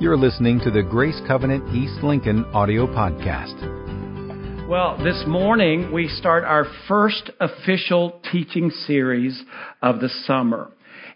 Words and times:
You're 0.00 0.16
listening 0.16 0.60
to 0.60 0.70
the 0.70 0.82
Grace 0.82 1.20
Covenant 1.26 1.76
East 1.76 2.02
Lincoln 2.02 2.46
audio 2.54 2.86
podcast. 2.86 4.66
Well, 4.66 4.96
this 5.04 5.24
morning 5.26 5.92
we 5.92 6.08
start 6.08 6.42
our 6.42 6.64
first 6.88 7.30
official 7.38 8.18
teaching 8.32 8.70
series 8.86 9.44
of 9.82 10.00
the 10.00 10.08
summer. 10.24 10.70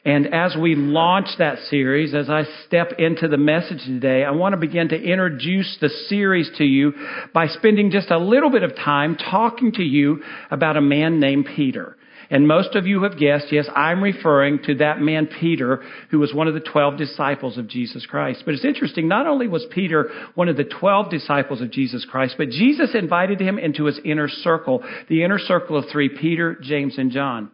And 0.04 0.34
as 0.34 0.54
we 0.60 0.74
launch 0.74 1.28
that 1.38 1.60
series, 1.70 2.14
as 2.14 2.28
I 2.28 2.42
step 2.66 2.92
into 2.98 3.26
the 3.26 3.38
message 3.38 3.82
today, 3.86 4.22
I 4.22 4.32
want 4.32 4.52
to 4.52 4.58
begin 4.58 4.90
to 4.90 5.02
introduce 5.02 5.78
the 5.80 5.88
series 5.88 6.50
to 6.58 6.64
you 6.64 6.92
by 7.32 7.46
spending 7.46 7.90
just 7.90 8.10
a 8.10 8.18
little 8.18 8.50
bit 8.50 8.64
of 8.64 8.76
time 8.76 9.16
talking 9.16 9.72
to 9.72 9.82
you 9.82 10.22
about 10.50 10.76
a 10.76 10.82
man 10.82 11.20
named 11.20 11.48
Peter. 11.56 11.96
And 12.30 12.48
most 12.48 12.74
of 12.74 12.86
you 12.86 13.02
have 13.02 13.18
guessed, 13.18 13.46
yes, 13.50 13.66
I'm 13.74 14.02
referring 14.02 14.60
to 14.64 14.76
that 14.76 15.00
man 15.00 15.28
Peter, 15.40 15.82
who 16.10 16.18
was 16.18 16.32
one 16.32 16.48
of 16.48 16.54
the 16.54 16.60
12 16.60 16.96
disciples 16.96 17.58
of 17.58 17.68
Jesus 17.68 18.06
Christ. 18.06 18.42
But 18.44 18.54
it's 18.54 18.64
interesting, 18.64 19.08
not 19.08 19.26
only 19.26 19.48
was 19.48 19.66
Peter 19.70 20.10
one 20.34 20.48
of 20.48 20.56
the 20.56 20.64
12 20.64 21.10
disciples 21.10 21.60
of 21.60 21.70
Jesus 21.70 22.06
Christ, 22.10 22.34
but 22.38 22.50
Jesus 22.50 22.90
invited 22.94 23.40
him 23.40 23.58
into 23.58 23.84
his 23.84 24.00
inner 24.04 24.28
circle, 24.28 24.82
the 25.08 25.24
inner 25.24 25.38
circle 25.38 25.76
of 25.76 25.84
three, 25.90 26.08
Peter, 26.08 26.56
James, 26.60 26.98
and 26.98 27.10
John. 27.10 27.50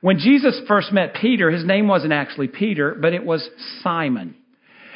When 0.00 0.18
Jesus 0.18 0.60
first 0.68 0.92
met 0.92 1.14
Peter, 1.14 1.50
his 1.50 1.64
name 1.64 1.88
wasn't 1.88 2.12
actually 2.12 2.48
Peter, 2.48 2.94
but 2.94 3.12
it 3.12 3.24
was 3.24 3.48
Simon. 3.82 4.36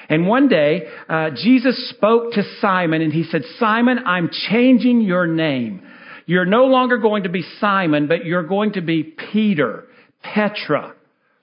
And 0.08 0.26
one 0.26 0.48
day, 0.48 0.88
uh, 1.08 1.30
Jesus 1.30 1.90
spoke 1.90 2.32
to 2.32 2.42
Simon 2.60 3.00
and 3.00 3.12
he 3.12 3.22
said, 3.22 3.42
Simon, 3.58 4.00
I'm 4.06 4.28
changing 4.50 5.02
your 5.02 5.26
name. 5.26 5.82
You're 6.26 6.44
no 6.44 6.66
longer 6.66 6.98
going 6.98 7.24
to 7.24 7.28
be 7.28 7.42
Simon, 7.60 8.06
but 8.06 8.24
you're 8.24 8.46
going 8.46 8.72
to 8.72 8.80
be 8.80 9.02
Peter, 9.02 9.86
Petra, 10.22 10.94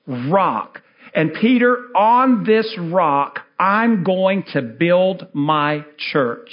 rock. 0.07 0.81
And 1.13 1.33
Peter, 1.33 1.75
on 1.95 2.43
this 2.43 2.77
rock, 2.79 3.39
I'm 3.59 4.03
going 4.03 4.43
to 4.53 4.61
build 4.61 5.27
my 5.33 5.85
church. 6.11 6.49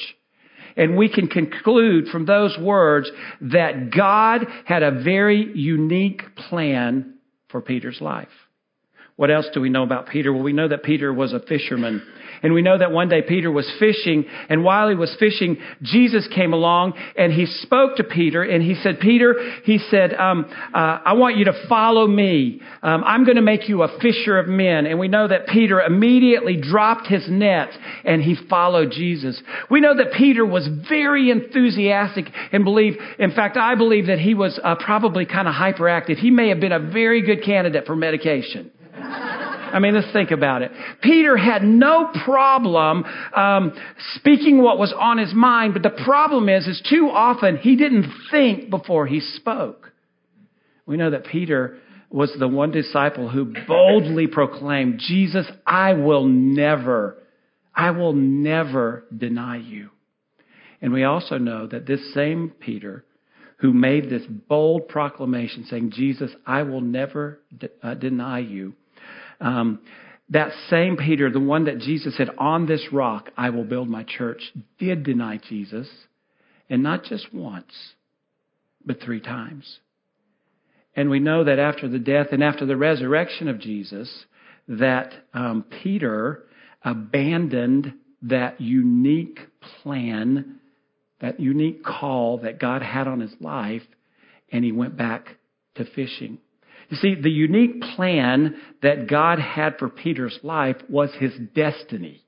And 0.76 0.96
we 0.96 1.08
can 1.08 1.28
conclude 1.28 2.08
from 2.08 2.26
those 2.26 2.56
words 2.58 3.10
that 3.40 3.90
God 3.90 4.46
had 4.64 4.82
a 4.82 5.02
very 5.02 5.52
unique 5.54 6.22
plan 6.48 7.14
for 7.48 7.60
Peter's 7.60 8.00
life. 8.00 8.28
What 9.16 9.30
else 9.30 9.46
do 9.54 9.60
we 9.60 9.68
know 9.68 9.84
about 9.84 10.08
Peter? 10.08 10.32
Well, 10.32 10.42
we 10.42 10.52
know 10.52 10.68
that 10.68 10.82
Peter 10.82 11.12
was 11.12 11.32
a 11.32 11.40
fisherman. 11.40 12.02
And 12.42 12.52
we 12.52 12.60
know 12.60 12.76
that 12.76 12.92
one 12.92 13.08
day 13.08 13.22
Peter 13.22 13.50
was 13.50 13.70
fishing, 13.78 14.26
and 14.50 14.62
while 14.62 14.90
he 14.90 14.94
was 14.94 15.16
fishing, 15.18 15.56
Jesus 15.80 16.28
came 16.34 16.52
along 16.52 16.92
and 17.16 17.32
he 17.32 17.46
spoke 17.46 17.96
to 17.96 18.04
Peter, 18.04 18.42
and 18.42 18.62
he 18.62 18.74
said, 18.74 19.00
Peter, 19.00 19.34
he 19.64 19.78
said, 19.78 20.12
um, 20.12 20.44
uh, 20.74 20.98
I 21.06 21.14
want 21.14 21.38
you 21.38 21.46
to 21.46 21.54
follow 21.70 22.06
me. 22.06 22.60
Um, 22.82 23.02
I'm 23.02 23.24
going 23.24 23.36
to 23.36 23.42
make 23.42 23.66
you 23.66 23.82
a 23.82 23.98
fisher 23.98 24.38
of 24.38 24.46
men. 24.46 24.84
And 24.84 24.98
we 24.98 25.08
know 25.08 25.26
that 25.26 25.46
Peter 25.46 25.80
immediately 25.80 26.60
dropped 26.60 27.06
his 27.06 27.24
net 27.30 27.70
and 28.04 28.20
he 28.20 28.36
followed 28.50 28.90
Jesus. 28.90 29.40
We 29.70 29.80
know 29.80 29.96
that 29.96 30.12
Peter 30.12 30.44
was 30.44 30.68
very 30.86 31.30
enthusiastic 31.30 32.26
and 32.52 32.62
believe, 32.62 32.96
in 33.18 33.30
fact, 33.30 33.56
I 33.56 33.74
believe 33.74 34.08
that 34.08 34.18
he 34.18 34.34
was 34.34 34.60
uh, 34.62 34.74
probably 34.74 35.24
kind 35.24 35.48
of 35.48 35.54
hyperactive. 35.54 36.18
He 36.18 36.30
may 36.30 36.50
have 36.50 36.60
been 36.60 36.72
a 36.72 36.90
very 36.90 37.22
good 37.22 37.42
candidate 37.42 37.86
for 37.86 37.96
medication. 37.96 38.70
I 39.04 39.78
mean, 39.80 39.94
let's 39.94 40.12
think 40.12 40.30
about 40.30 40.62
it. 40.62 40.70
Peter 41.02 41.36
had 41.36 41.62
no 41.62 42.10
problem 42.24 43.04
um, 43.34 43.72
speaking 44.14 44.62
what 44.62 44.78
was 44.78 44.94
on 44.96 45.18
his 45.18 45.34
mind, 45.34 45.72
but 45.74 45.82
the 45.82 46.04
problem 46.04 46.48
is, 46.48 46.66
is 46.66 46.80
too 46.88 47.10
often 47.12 47.56
he 47.56 47.76
didn't 47.76 48.06
think 48.30 48.70
before 48.70 49.06
he 49.06 49.20
spoke. 49.20 49.92
We 50.86 50.96
know 50.96 51.10
that 51.10 51.26
Peter 51.26 51.78
was 52.10 52.32
the 52.38 52.46
one 52.46 52.70
disciple 52.70 53.28
who 53.28 53.52
boldly 53.66 54.28
proclaimed, 54.28 55.00
Jesus, 55.00 55.46
I 55.66 55.94
will 55.94 56.24
never, 56.24 57.18
I 57.74 57.90
will 57.90 58.12
never 58.12 59.04
deny 59.16 59.56
you. 59.56 59.90
And 60.80 60.92
we 60.92 61.02
also 61.02 61.38
know 61.38 61.66
that 61.66 61.86
this 61.86 62.14
same 62.14 62.52
Peter, 62.60 63.04
who 63.56 63.72
made 63.72 64.08
this 64.08 64.22
bold 64.48 64.86
proclamation 64.86 65.64
saying, 65.64 65.90
Jesus, 65.90 66.30
I 66.46 66.62
will 66.62 66.82
never 66.82 67.40
de- 67.56 67.70
uh, 67.82 67.94
deny 67.94 68.38
you, 68.40 68.74
um, 69.40 69.80
that 70.30 70.52
same 70.70 70.96
Peter, 70.96 71.30
the 71.30 71.40
one 71.40 71.64
that 71.64 71.78
Jesus 71.78 72.16
said, 72.16 72.30
On 72.38 72.66
this 72.66 72.88
rock 72.92 73.30
I 73.36 73.50
will 73.50 73.64
build 73.64 73.88
my 73.88 74.04
church, 74.04 74.52
did 74.78 75.04
deny 75.04 75.38
Jesus, 75.48 75.88
and 76.70 76.82
not 76.82 77.04
just 77.04 77.32
once, 77.32 77.72
but 78.84 79.00
three 79.00 79.20
times. 79.20 79.80
And 80.96 81.10
we 81.10 81.18
know 81.18 81.44
that 81.44 81.58
after 81.58 81.88
the 81.88 81.98
death 81.98 82.28
and 82.32 82.42
after 82.42 82.64
the 82.64 82.76
resurrection 82.76 83.48
of 83.48 83.60
Jesus, 83.60 84.24
that 84.68 85.12
um, 85.34 85.64
Peter 85.82 86.44
abandoned 86.84 87.94
that 88.22 88.60
unique 88.60 89.38
plan, 89.82 90.60
that 91.20 91.40
unique 91.40 91.84
call 91.84 92.38
that 92.38 92.58
God 92.58 92.82
had 92.82 93.08
on 93.08 93.20
his 93.20 93.34
life, 93.40 93.82
and 94.50 94.64
he 94.64 94.72
went 94.72 94.96
back 94.96 95.36
to 95.74 95.84
fishing. 95.84 96.38
You 96.94 97.00
see, 97.00 97.20
the 97.20 97.28
unique 97.28 97.80
plan 97.96 98.54
that 98.82 99.08
God 99.08 99.40
had 99.40 99.80
for 99.80 99.88
Peter's 99.88 100.38
life 100.44 100.76
was 100.88 101.10
his 101.18 101.32
destiny. 101.52 102.22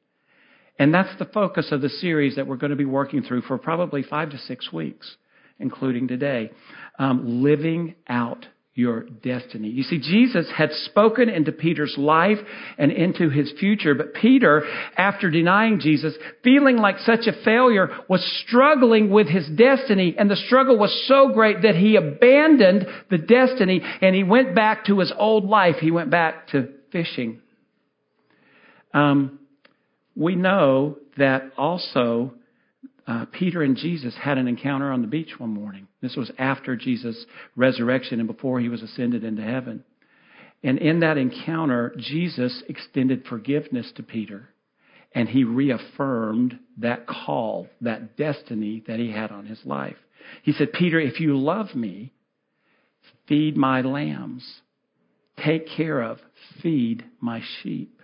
And 0.76 0.92
that's 0.92 1.16
the 1.20 1.24
focus 1.24 1.68
of 1.70 1.82
the 1.82 1.88
series 1.88 2.34
that 2.34 2.48
we're 2.48 2.56
going 2.56 2.70
to 2.70 2.76
be 2.76 2.84
working 2.84 3.22
through 3.22 3.42
for 3.42 3.58
probably 3.58 4.02
five 4.02 4.30
to 4.30 4.38
six 4.38 4.72
weeks, 4.72 5.18
including 5.60 6.08
today. 6.08 6.50
Um, 6.98 7.44
living 7.44 7.94
out 8.08 8.44
your 8.76 9.04
destiny. 9.22 9.70
You 9.70 9.82
see, 9.82 9.98
Jesus 9.98 10.46
had 10.54 10.70
spoken 10.84 11.30
into 11.30 11.50
Peter's 11.50 11.94
life 11.96 12.36
and 12.76 12.92
into 12.92 13.30
his 13.30 13.50
future, 13.58 13.94
but 13.94 14.12
Peter, 14.12 14.64
after 14.98 15.30
denying 15.30 15.80
Jesus, 15.80 16.14
feeling 16.44 16.76
like 16.76 16.98
such 16.98 17.26
a 17.26 17.42
failure, 17.42 17.88
was 18.06 18.22
struggling 18.46 19.08
with 19.08 19.28
his 19.28 19.48
destiny, 19.48 20.14
and 20.18 20.30
the 20.30 20.36
struggle 20.36 20.78
was 20.78 20.94
so 21.08 21.32
great 21.32 21.62
that 21.62 21.74
he 21.74 21.96
abandoned 21.96 22.86
the 23.10 23.16
destiny 23.16 23.80
and 24.02 24.14
he 24.14 24.22
went 24.22 24.54
back 24.54 24.84
to 24.84 24.98
his 24.98 25.12
old 25.16 25.46
life. 25.46 25.76
He 25.80 25.90
went 25.90 26.10
back 26.10 26.48
to 26.48 26.68
fishing. 26.92 27.40
Um, 28.92 29.38
we 30.14 30.36
know 30.36 30.98
that 31.16 31.52
also 31.56 32.34
uh, 33.06 33.24
Peter 33.32 33.62
and 33.62 33.76
Jesus 33.76 34.14
had 34.20 34.36
an 34.36 34.48
encounter 34.48 34.90
on 34.90 35.00
the 35.00 35.06
beach 35.06 35.38
one 35.38 35.50
morning. 35.50 35.86
This 36.02 36.16
was 36.16 36.30
after 36.38 36.74
Jesus' 36.74 37.24
resurrection 37.54 38.18
and 38.18 38.26
before 38.26 38.58
he 38.58 38.68
was 38.68 38.82
ascended 38.82 39.22
into 39.22 39.42
heaven. 39.42 39.84
And 40.64 40.78
in 40.78 41.00
that 41.00 41.16
encounter, 41.16 41.94
Jesus 41.96 42.62
extended 42.68 43.24
forgiveness 43.26 43.92
to 43.96 44.02
Peter. 44.02 44.48
And 45.14 45.28
he 45.28 45.44
reaffirmed 45.44 46.58
that 46.78 47.06
call, 47.06 47.68
that 47.80 48.16
destiny 48.16 48.82
that 48.88 48.98
he 48.98 49.12
had 49.12 49.30
on 49.30 49.46
his 49.46 49.60
life. 49.64 49.96
He 50.42 50.52
said, 50.52 50.72
Peter, 50.72 50.98
if 50.98 51.20
you 51.20 51.38
love 51.38 51.74
me, 51.74 52.12
feed 53.28 53.56
my 53.56 53.82
lambs. 53.82 54.60
Take 55.44 55.68
care 55.68 56.02
of, 56.02 56.18
feed 56.62 57.04
my 57.20 57.40
sheep. 57.62 58.02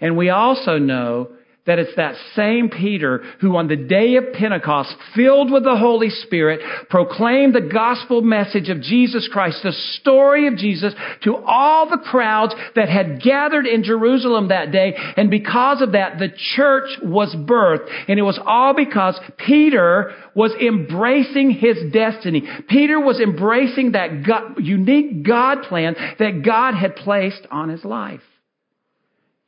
And 0.00 0.16
we 0.16 0.30
also 0.30 0.78
know 0.78 1.30
that 1.68 1.78
it's 1.78 1.94
that 1.96 2.16
same 2.34 2.70
Peter 2.70 3.18
who 3.42 3.54
on 3.54 3.68
the 3.68 3.76
day 3.76 4.16
of 4.16 4.32
Pentecost, 4.32 4.88
filled 5.14 5.52
with 5.52 5.64
the 5.64 5.76
Holy 5.76 6.08
Spirit, 6.08 6.60
proclaimed 6.88 7.54
the 7.54 7.60
gospel 7.60 8.22
message 8.22 8.70
of 8.70 8.80
Jesus 8.80 9.28
Christ, 9.30 9.58
the 9.62 9.72
story 10.00 10.48
of 10.48 10.56
Jesus 10.56 10.94
to 11.24 11.36
all 11.36 11.88
the 11.88 11.98
crowds 11.98 12.54
that 12.74 12.88
had 12.88 13.20
gathered 13.20 13.66
in 13.66 13.84
Jerusalem 13.84 14.48
that 14.48 14.72
day. 14.72 14.94
And 15.18 15.30
because 15.30 15.82
of 15.82 15.92
that, 15.92 16.18
the 16.18 16.30
church 16.56 16.88
was 17.02 17.36
birthed. 17.36 17.86
And 18.08 18.18
it 18.18 18.22
was 18.22 18.40
all 18.42 18.74
because 18.74 19.20
Peter 19.36 20.14
was 20.34 20.52
embracing 20.54 21.50
his 21.50 21.76
destiny. 21.92 22.48
Peter 22.70 22.98
was 22.98 23.20
embracing 23.20 23.92
that 23.92 24.26
God, 24.26 24.54
unique 24.58 25.22
God 25.22 25.64
plan 25.68 25.96
that 26.18 26.42
God 26.42 26.74
had 26.74 26.96
placed 26.96 27.46
on 27.50 27.68
his 27.68 27.84
life. 27.84 28.22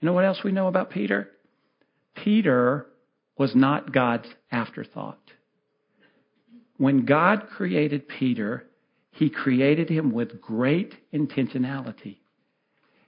You 0.00 0.06
know 0.06 0.12
what 0.12 0.26
else 0.26 0.40
we 0.44 0.52
know 0.52 0.68
about 0.68 0.90
Peter? 0.90 1.30
Peter 2.14 2.86
was 3.36 3.54
not 3.54 3.92
God's 3.92 4.28
afterthought. 4.50 5.18
When 6.76 7.04
God 7.04 7.48
created 7.48 8.08
Peter, 8.08 8.66
he 9.12 9.28
created 9.28 9.88
him 9.88 10.12
with 10.12 10.40
great 10.40 10.94
intentionality. 11.12 12.18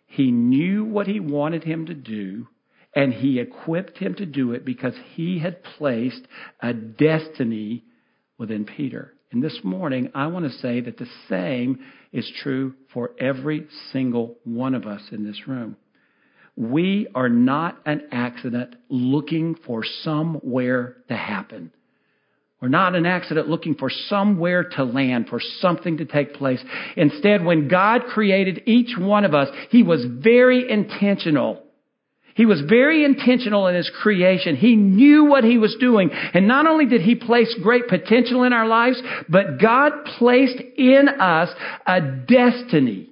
He 0.06 0.30
knew 0.30 0.84
what 0.84 1.06
he 1.06 1.20
wanted 1.20 1.64
him 1.64 1.86
to 1.86 1.94
do, 1.94 2.48
and 2.94 3.14
he 3.14 3.38
equipped 3.38 3.96
him 3.96 4.14
to 4.16 4.26
do 4.26 4.52
it 4.52 4.64
because 4.64 4.94
he 5.14 5.38
had 5.38 5.62
placed 5.62 6.22
a 6.60 6.74
destiny 6.74 7.84
within 8.36 8.66
Peter. 8.66 9.14
And 9.30 9.42
this 9.42 9.60
morning, 9.64 10.10
I 10.14 10.26
want 10.26 10.44
to 10.44 10.58
say 10.58 10.82
that 10.82 10.98
the 10.98 11.08
same 11.30 11.78
is 12.12 12.30
true 12.42 12.74
for 12.92 13.12
every 13.18 13.66
single 13.90 14.36
one 14.44 14.74
of 14.74 14.86
us 14.86 15.02
in 15.10 15.24
this 15.24 15.48
room. 15.48 15.76
We 16.56 17.08
are 17.14 17.28
not 17.28 17.78
an 17.86 18.02
accident 18.12 18.76
looking 18.88 19.54
for 19.66 19.82
somewhere 20.02 20.96
to 21.08 21.16
happen. 21.16 21.72
We're 22.60 22.68
not 22.68 22.94
an 22.94 23.06
accident 23.06 23.48
looking 23.48 23.74
for 23.74 23.90
somewhere 23.90 24.64
to 24.64 24.84
land, 24.84 25.28
for 25.28 25.40
something 25.40 25.96
to 25.96 26.04
take 26.04 26.34
place. 26.34 26.62
Instead, 26.96 27.44
when 27.44 27.68
God 27.68 28.02
created 28.04 28.62
each 28.66 28.96
one 28.96 29.24
of 29.24 29.34
us, 29.34 29.48
He 29.70 29.82
was 29.82 30.04
very 30.04 30.70
intentional 30.70 31.62
He 32.34 32.46
was 32.46 32.62
very 32.62 33.04
intentional 33.04 33.66
in 33.66 33.74
his 33.74 33.90
creation. 34.02 34.56
He 34.56 34.76
knew 34.76 35.24
what 35.24 35.44
he 35.44 35.58
was 35.58 35.76
doing. 35.78 36.10
And 36.12 36.48
not 36.48 36.66
only 36.66 36.86
did 36.86 37.02
he 37.02 37.14
place 37.14 37.54
great 37.62 37.88
potential 37.88 38.44
in 38.44 38.52
our 38.52 38.66
lives, 38.66 39.00
but 39.28 39.60
God 39.60 39.92
placed 40.18 40.58
in 40.76 41.08
us 41.08 41.50
a 41.86 42.00
destiny. 42.00 43.10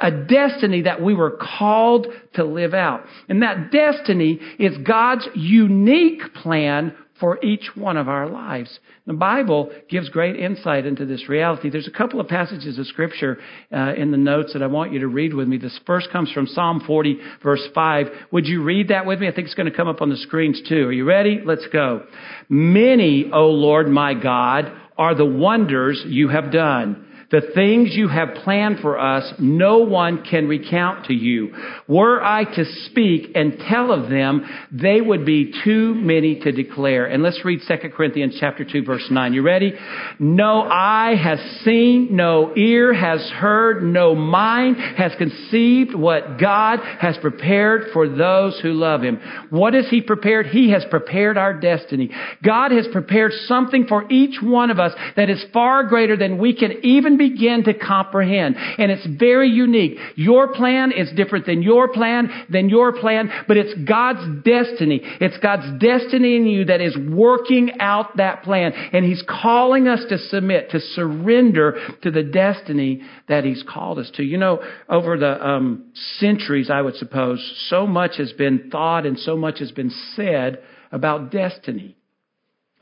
A 0.00 0.10
destiny 0.10 0.82
that 0.82 1.02
we 1.02 1.14
were 1.14 1.38
called 1.58 2.06
to 2.34 2.44
live 2.44 2.74
out. 2.74 3.04
And 3.28 3.42
that 3.42 3.70
destiny 3.70 4.40
is 4.58 4.76
God's 4.78 5.28
unique 5.34 6.34
plan 6.34 6.94
for 7.20 7.42
each 7.44 7.70
one 7.74 7.96
of 7.96 8.08
our 8.08 8.28
lives. 8.28 8.78
The 9.06 9.12
Bible 9.12 9.70
gives 9.88 10.08
great 10.08 10.36
insight 10.36 10.86
into 10.86 11.04
this 11.04 11.28
reality. 11.28 11.70
There's 11.70 11.88
a 11.88 11.96
couple 11.96 12.20
of 12.20 12.28
passages 12.28 12.78
of 12.78 12.86
scripture 12.86 13.38
uh, 13.72 13.94
in 13.94 14.10
the 14.10 14.16
notes 14.16 14.52
that 14.52 14.62
I 14.62 14.66
want 14.66 14.92
you 14.92 15.00
to 15.00 15.08
read 15.08 15.34
with 15.34 15.48
me. 15.48 15.58
This 15.58 15.78
first 15.86 16.10
comes 16.12 16.30
from 16.30 16.46
Psalm 16.46 16.82
40, 16.86 17.18
verse 17.42 17.66
5. 17.74 18.06
Would 18.32 18.46
you 18.46 18.62
read 18.62 18.88
that 18.88 19.06
with 19.06 19.18
me? 19.18 19.28
I 19.28 19.32
think 19.32 19.46
it's 19.46 19.54
going 19.54 19.70
to 19.70 19.76
come 19.76 19.88
up 19.88 20.00
on 20.00 20.10
the 20.10 20.16
screens 20.16 20.62
too. 20.68 20.86
Are 20.86 20.92
you 20.92 21.04
ready? 21.04 21.40
Let's 21.44 21.66
go. 21.72 22.04
Many, 22.48 23.30
O 23.32 23.48
Lord 23.48 23.88
my 23.88 24.14
God, 24.14 24.72
are 24.96 25.14
the 25.14 25.26
wonders 25.26 26.02
you 26.06 26.28
have 26.28 26.52
done 26.52 27.07
the 27.30 27.42
things 27.54 27.90
you 27.92 28.08
have 28.08 28.36
planned 28.42 28.78
for 28.80 28.98
us, 28.98 29.34
no 29.38 29.78
one 29.80 30.24
can 30.24 30.48
recount 30.48 31.06
to 31.06 31.12
you. 31.12 31.54
Were 31.86 32.22
I 32.22 32.44
to 32.44 32.64
speak 32.86 33.32
and 33.34 33.58
tell 33.68 33.92
of 33.92 34.08
them, 34.08 34.48
they 34.72 35.02
would 35.02 35.26
be 35.26 35.52
too 35.62 35.94
many 35.94 36.40
to 36.40 36.52
declare. 36.52 37.04
And 37.04 37.22
let's 37.22 37.44
read 37.44 37.60
2 37.68 37.90
Corinthians 37.90 38.38
chapter 38.40 38.64
2 38.64 38.82
verse 38.82 39.06
9. 39.10 39.34
You 39.34 39.42
ready? 39.42 39.74
No 40.18 40.62
eye 40.62 41.16
has 41.22 41.38
seen, 41.64 42.16
no 42.16 42.56
ear 42.56 42.94
has 42.94 43.20
heard, 43.36 43.82
no 43.82 44.14
mind 44.14 44.76
has 44.96 45.12
conceived 45.18 45.94
what 45.94 46.40
God 46.40 46.80
has 46.98 47.18
prepared 47.18 47.88
for 47.92 48.08
those 48.08 48.58
who 48.62 48.72
love 48.72 49.02
Him. 49.02 49.20
What 49.50 49.74
has 49.74 49.86
He 49.90 50.00
prepared? 50.00 50.46
He 50.46 50.70
has 50.70 50.84
prepared 50.88 51.36
our 51.36 51.52
destiny. 51.52 52.10
God 52.42 52.70
has 52.70 52.86
prepared 52.90 53.32
something 53.46 53.86
for 53.86 54.10
each 54.10 54.40
one 54.42 54.70
of 54.70 54.78
us 54.78 54.92
that 55.16 55.28
is 55.28 55.44
far 55.52 55.84
greater 55.84 56.16
than 56.16 56.38
we 56.38 56.54
can 56.54 56.72
even 56.84 57.17
begin 57.18 57.64
to 57.64 57.74
comprehend. 57.74 58.56
And 58.56 58.90
it's 58.90 59.06
very 59.06 59.50
unique. 59.50 59.98
Your 60.14 60.54
plan 60.54 60.92
is 60.92 61.10
different 61.14 61.46
than 61.46 61.62
your 61.62 61.88
plan, 61.88 62.30
than 62.48 62.68
your 62.68 62.92
plan, 62.98 63.30
but 63.46 63.56
it's 63.56 63.74
God's 63.86 64.42
destiny. 64.44 65.00
It's 65.20 65.36
God's 65.38 65.80
destiny 65.80 66.36
in 66.36 66.46
you 66.46 66.64
that 66.66 66.80
is 66.80 66.96
working 66.96 67.80
out 67.80 68.16
that 68.16 68.42
plan. 68.42 68.72
And 68.72 69.04
He's 69.04 69.22
calling 69.28 69.88
us 69.88 70.04
to 70.08 70.18
submit, 70.18 70.70
to 70.70 70.80
surrender 70.80 71.78
to 72.02 72.10
the 72.10 72.22
destiny 72.22 73.02
that 73.28 73.44
He's 73.44 73.64
called 73.68 73.98
us 73.98 74.10
to. 74.14 74.22
You 74.22 74.38
know, 74.38 74.62
over 74.88 75.18
the 75.18 75.46
um, 75.46 75.92
centuries, 76.18 76.70
I 76.70 76.80
would 76.80 76.96
suppose, 76.96 77.66
so 77.68 77.86
much 77.86 78.16
has 78.18 78.32
been 78.32 78.70
thought 78.70 79.06
and 79.06 79.18
so 79.18 79.36
much 79.36 79.58
has 79.58 79.72
been 79.72 79.92
said 80.14 80.60
about 80.92 81.30
destiny. 81.30 81.96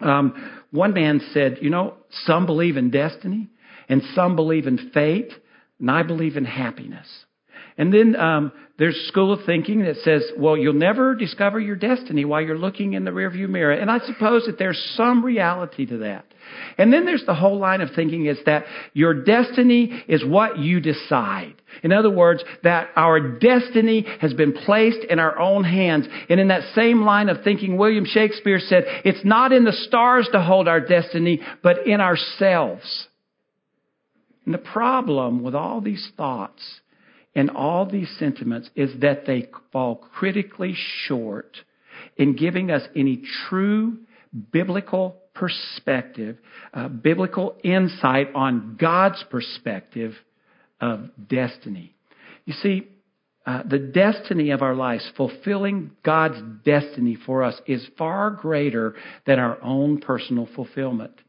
Um, 0.00 0.62
one 0.70 0.92
man 0.92 1.20
said, 1.32 1.58
you 1.62 1.70
know, 1.70 1.94
some 2.24 2.46
believe 2.46 2.76
in 2.76 2.90
destiny, 2.90 3.48
and 3.88 4.02
some 4.14 4.36
believe 4.36 4.66
in 4.66 4.90
fate, 4.92 5.32
and 5.80 5.90
I 5.90 6.02
believe 6.02 6.36
in 6.36 6.44
happiness. 6.44 7.06
And 7.78 7.92
then 7.92 8.16
um, 8.16 8.52
there's 8.78 8.96
school 9.08 9.32
of 9.32 9.44
thinking 9.44 9.82
that 9.84 9.96
says, 9.96 10.22
well, 10.38 10.56
you'll 10.56 10.72
never 10.72 11.14
discover 11.14 11.60
your 11.60 11.76
destiny 11.76 12.24
while 12.24 12.40
you're 12.40 12.58
looking 12.58 12.94
in 12.94 13.04
the 13.04 13.10
rearview 13.10 13.48
mirror. 13.48 13.72
And 13.72 13.90
I 13.90 13.98
suppose 13.98 14.44
that 14.46 14.58
there's 14.58 14.82
some 14.96 15.24
reality 15.24 15.84
to 15.86 15.98
that. 15.98 16.24
And 16.78 16.92
then 16.92 17.04
there's 17.04 17.24
the 17.26 17.34
whole 17.34 17.58
line 17.58 17.82
of 17.82 17.90
thinking 17.94 18.26
is 18.26 18.38
that 18.46 18.64
your 18.94 19.24
destiny 19.24 20.04
is 20.08 20.24
what 20.24 20.58
you 20.58 20.80
decide. 20.80 21.54
In 21.82 21.92
other 21.92 22.10
words, 22.10 22.42
that 22.62 22.88
our 22.96 23.20
destiny 23.20 24.06
has 24.20 24.32
been 24.32 24.54
placed 24.54 25.04
in 25.10 25.18
our 25.18 25.38
own 25.38 25.64
hands. 25.64 26.06
And 26.30 26.40
in 26.40 26.48
that 26.48 26.74
same 26.74 27.02
line 27.02 27.28
of 27.28 27.42
thinking, 27.44 27.76
William 27.76 28.06
Shakespeare 28.06 28.58
said, 28.58 28.84
it's 29.04 29.24
not 29.24 29.52
in 29.52 29.64
the 29.64 29.72
stars 29.72 30.28
to 30.32 30.40
hold 30.40 30.66
our 30.66 30.80
destiny, 30.80 31.42
but 31.62 31.86
in 31.86 32.00
ourselves. 32.00 33.08
And 34.46 34.54
the 34.54 34.58
problem 34.58 35.42
with 35.42 35.54
all 35.54 35.80
these 35.80 36.10
thoughts 36.16 36.62
and 37.34 37.50
all 37.50 37.84
these 37.84 38.10
sentiments 38.18 38.70
is 38.74 39.00
that 39.00 39.26
they 39.26 39.48
fall 39.72 39.96
critically 39.96 40.74
short 40.74 41.58
in 42.16 42.36
giving 42.36 42.70
us 42.70 42.82
any 42.94 43.22
true 43.48 43.98
biblical 44.52 45.16
perspective, 45.34 46.38
uh, 46.72 46.88
biblical 46.88 47.56
insight 47.62 48.28
on 48.34 48.76
God's 48.80 49.22
perspective 49.30 50.14
of 50.80 51.10
destiny. 51.28 51.94
You 52.44 52.54
see, 52.54 52.88
uh, 53.44 53.62
the 53.68 53.78
destiny 53.78 54.50
of 54.50 54.62
our 54.62 54.74
lives, 54.74 55.08
fulfilling 55.16 55.92
God's 56.04 56.40
destiny 56.64 57.16
for 57.26 57.42
us, 57.42 57.60
is 57.66 57.86
far 57.98 58.30
greater 58.30 58.94
than 59.26 59.38
our 59.38 59.62
own 59.62 59.98
personal 59.98 60.48
fulfillment. 60.54 61.20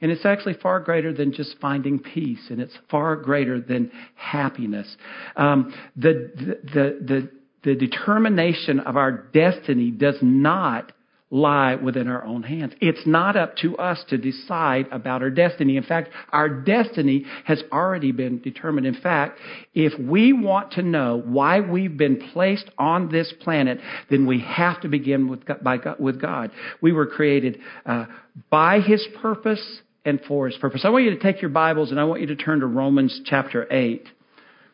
And 0.00 0.10
it's 0.10 0.24
actually 0.24 0.54
far 0.54 0.80
greater 0.80 1.12
than 1.12 1.32
just 1.32 1.56
finding 1.60 1.98
peace, 1.98 2.46
and 2.48 2.60
it's 2.60 2.76
far 2.90 3.16
greater 3.16 3.60
than 3.60 3.90
happiness. 4.14 4.96
Um, 5.36 5.74
the, 5.96 6.58
the, 6.62 6.98
the, 7.06 7.30
the 7.64 7.74
determination 7.74 8.80
of 8.80 8.96
our 8.96 9.12
destiny 9.12 9.90
does 9.90 10.16
not 10.22 10.92
lie 11.30 11.76
within 11.76 12.08
our 12.08 12.24
own 12.24 12.42
hands. 12.42 12.72
It's 12.80 13.06
not 13.06 13.36
up 13.36 13.56
to 13.58 13.76
us 13.76 14.02
to 14.08 14.18
decide 14.18 14.86
about 14.90 15.22
our 15.22 15.30
destiny. 15.30 15.76
In 15.76 15.84
fact, 15.84 16.10
our 16.32 16.48
destiny 16.48 17.24
has 17.44 17.62
already 17.72 18.10
been 18.10 18.40
determined. 18.40 18.86
In 18.86 19.00
fact, 19.00 19.38
if 19.72 19.96
we 19.98 20.32
want 20.32 20.72
to 20.72 20.82
know 20.82 21.22
why 21.24 21.60
we've 21.60 21.96
been 21.96 22.30
placed 22.32 22.68
on 22.78 23.12
this 23.12 23.32
planet, 23.40 23.78
then 24.10 24.26
we 24.26 24.40
have 24.40 24.80
to 24.80 24.88
begin 24.88 25.28
with 25.28 25.44
God. 25.44 25.62
By 25.62 25.78
with 26.00 26.20
God. 26.20 26.50
We 26.80 26.92
were 26.92 27.06
created 27.06 27.60
uh, 27.86 28.06
by 28.50 28.80
His 28.80 29.06
purpose 29.22 29.82
and 30.04 30.20
for 30.26 30.46
his 30.46 30.56
purpose. 30.58 30.82
I 30.84 30.90
want 30.90 31.04
you 31.04 31.10
to 31.10 31.18
take 31.18 31.42
your 31.42 31.50
Bibles 31.50 31.90
and 31.90 32.00
I 32.00 32.04
want 32.04 32.20
you 32.20 32.28
to 32.28 32.36
turn 32.36 32.60
to 32.60 32.66
Romans 32.66 33.20
chapter 33.24 33.70
8. 33.70 34.06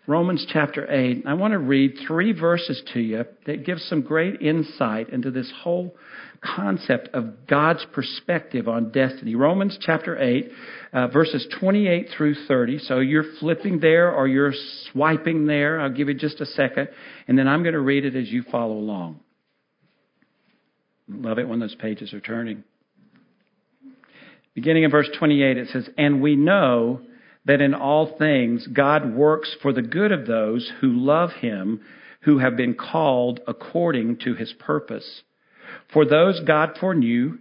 Romans 0.07 0.47
chapter 0.53 0.89
8. 0.89 1.25
I 1.27 1.35
want 1.35 1.53
to 1.53 1.59
read 1.59 1.95
three 2.07 2.33
verses 2.33 2.81
to 2.95 3.01
you 3.01 3.25
that 3.47 3.67
give 3.67 3.79
some 3.81 4.03
great 4.03 4.41
insight 4.41 5.09
into 5.09 5.33
this 5.33 5.53
whole 5.63 5.97
concept 6.41 7.09
of 7.13 7.47
God's 7.49 7.85
perspective 7.93 8.69
on 8.69 8.93
destiny. 8.93 9.35
Romans 9.35 9.77
chapter 9.81 10.17
8, 10.17 10.51
uh, 10.93 11.09
verses 11.09 11.47
28 11.59 12.11
through 12.17 12.35
30. 12.47 12.79
So 12.81 13.01
you're 13.01 13.25
flipping 13.41 13.81
there 13.81 14.13
or 14.13 14.29
you're 14.29 14.55
swiping 14.93 15.47
there. 15.47 15.81
I'll 15.81 15.91
give 15.91 16.07
you 16.07 16.15
just 16.15 16.41
a 16.41 16.47
second, 16.47 16.89
and 17.27 17.37
then 17.37 17.49
I'm 17.49 17.63
going 17.63 17.75
to 17.75 17.81
read 17.81 18.05
it 18.05 18.15
as 18.15 18.29
you 18.29 18.45
follow 18.51 18.75
along. 18.75 19.21
Love 21.09 21.39
it 21.39 21.49
when 21.49 21.59
those 21.59 21.75
pages 21.75 22.13
are 22.13 22.21
turning. 22.21 22.63
Beginning 24.57 24.85
in 24.85 24.91
verse 24.91 25.11
28, 25.19 25.59
it 25.59 25.69
says, 25.69 25.87
And 25.99 26.23
we 26.23 26.35
know 26.35 27.03
that 27.45 27.61
in 27.61 27.75
all 27.75 28.17
things 28.19 28.67
God 28.67 29.15
works 29.15 29.55
for 29.61 29.71
the 29.71 29.83
good 29.83 30.13
of 30.13 30.27
those 30.27 30.73
who 30.81 30.93
love 30.93 31.31
him, 31.33 31.83
who 32.23 32.39
have 32.39 32.57
been 32.57 32.75
called 32.75 33.41
according 33.47 34.17
to 34.25 34.33
his 34.33 34.55
purpose. 34.55 35.23
For 35.93 36.07
those 36.07 36.41
God 36.41 36.71
foreknew, 36.81 37.37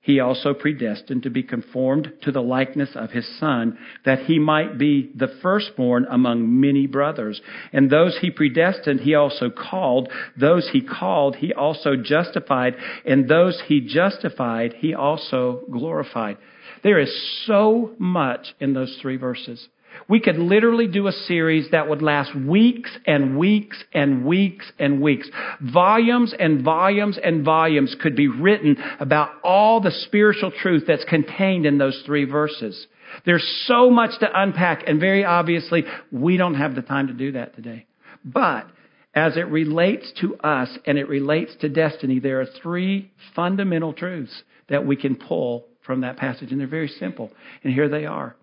he 0.00 0.20
also 0.20 0.54
predestined 0.54 1.24
to 1.24 1.30
be 1.30 1.42
conformed 1.42 2.12
to 2.22 2.32
the 2.32 2.40
likeness 2.40 2.90
of 2.94 3.10
his 3.10 3.26
son, 3.38 3.76
that 4.04 4.20
he 4.20 4.38
might 4.38 4.78
be 4.78 5.10
the 5.14 5.28
firstborn 5.42 6.06
among 6.08 6.60
many 6.60 6.86
brothers. 6.86 7.40
And 7.72 7.90
those 7.90 8.16
he 8.20 8.30
predestined, 8.30 9.00
he 9.00 9.14
also 9.14 9.50
called. 9.50 10.08
Those 10.38 10.70
he 10.72 10.80
called, 10.80 11.36
he 11.36 11.52
also 11.52 11.96
justified. 11.96 12.74
And 13.04 13.28
those 13.28 13.60
he 13.66 13.80
justified, 13.80 14.74
he 14.78 14.94
also 14.94 15.64
glorified. 15.70 16.38
There 16.82 17.00
is 17.00 17.44
so 17.46 17.94
much 17.98 18.54
in 18.60 18.74
those 18.74 18.96
three 19.02 19.16
verses. 19.16 19.68
We 20.08 20.20
could 20.20 20.38
literally 20.38 20.86
do 20.86 21.06
a 21.06 21.12
series 21.12 21.70
that 21.70 21.88
would 21.88 22.00
last 22.00 22.34
weeks 22.34 22.90
and 23.06 23.36
weeks 23.36 23.76
and 23.92 24.24
weeks 24.24 24.70
and 24.78 25.02
weeks. 25.02 25.28
Volumes 25.60 26.34
and 26.38 26.62
volumes 26.62 27.18
and 27.22 27.44
volumes 27.44 27.94
could 28.00 28.16
be 28.16 28.28
written 28.28 28.78
about 29.00 29.30
all 29.44 29.80
the 29.80 29.90
spiritual 29.90 30.50
truth 30.50 30.84
that's 30.86 31.04
contained 31.04 31.66
in 31.66 31.76
those 31.76 32.02
three 32.06 32.24
verses. 32.24 32.86
There's 33.26 33.46
so 33.66 33.90
much 33.90 34.18
to 34.20 34.28
unpack, 34.32 34.84
and 34.86 34.98
very 34.98 35.24
obviously, 35.24 35.84
we 36.10 36.36
don't 36.38 36.54
have 36.54 36.74
the 36.74 36.82
time 36.82 37.08
to 37.08 37.12
do 37.12 37.32
that 37.32 37.54
today. 37.54 37.86
But 38.24 38.66
as 39.14 39.36
it 39.36 39.48
relates 39.48 40.10
to 40.20 40.36
us 40.36 40.70
and 40.86 40.96
it 40.96 41.08
relates 41.08 41.54
to 41.60 41.68
destiny, 41.68 42.18
there 42.18 42.40
are 42.40 42.46
three 42.62 43.10
fundamental 43.34 43.92
truths 43.92 44.42
that 44.68 44.86
we 44.86 44.96
can 44.96 45.16
pull 45.16 45.66
from 45.82 46.02
that 46.02 46.16
passage, 46.16 46.50
and 46.50 46.60
they're 46.60 46.66
very 46.66 46.88
simple. 46.88 47.30
And 47.62 47.72
here 47.72 47.88
they 47.88 48.06
are 48.06 48.36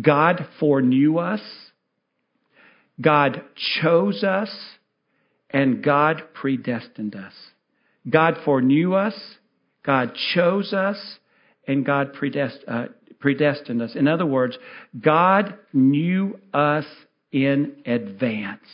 God 0.00 0.46
foreknew 0.60 1.18
us, 1.18 1.40
God 3.00 3.42
chose 3.80 4.22
us, 4.24 4.50
and 5.50 5.82
God 5.82 6.22
predestined 6.34 7.14
us. 7.14 7.32
God 8.08 8.38
foreknew 8.44 8.94
us, 8.94 9.14
God 9.84 10.14
chose 10.34 10.72
us, 10.72 11.18
and 11.66 11.84
God 11.84 12.10
uh, 12.66 12.86
predestined 13.18 13.82
us. 13.82 13.94
In 13.94 14.08
other 14.08 14.26
words, 14.26 14.58
God 14.98 15.54
knew 15.72 16.38
us 16.52 16.86
in 17.32 17.82
advance. 17.86 18.64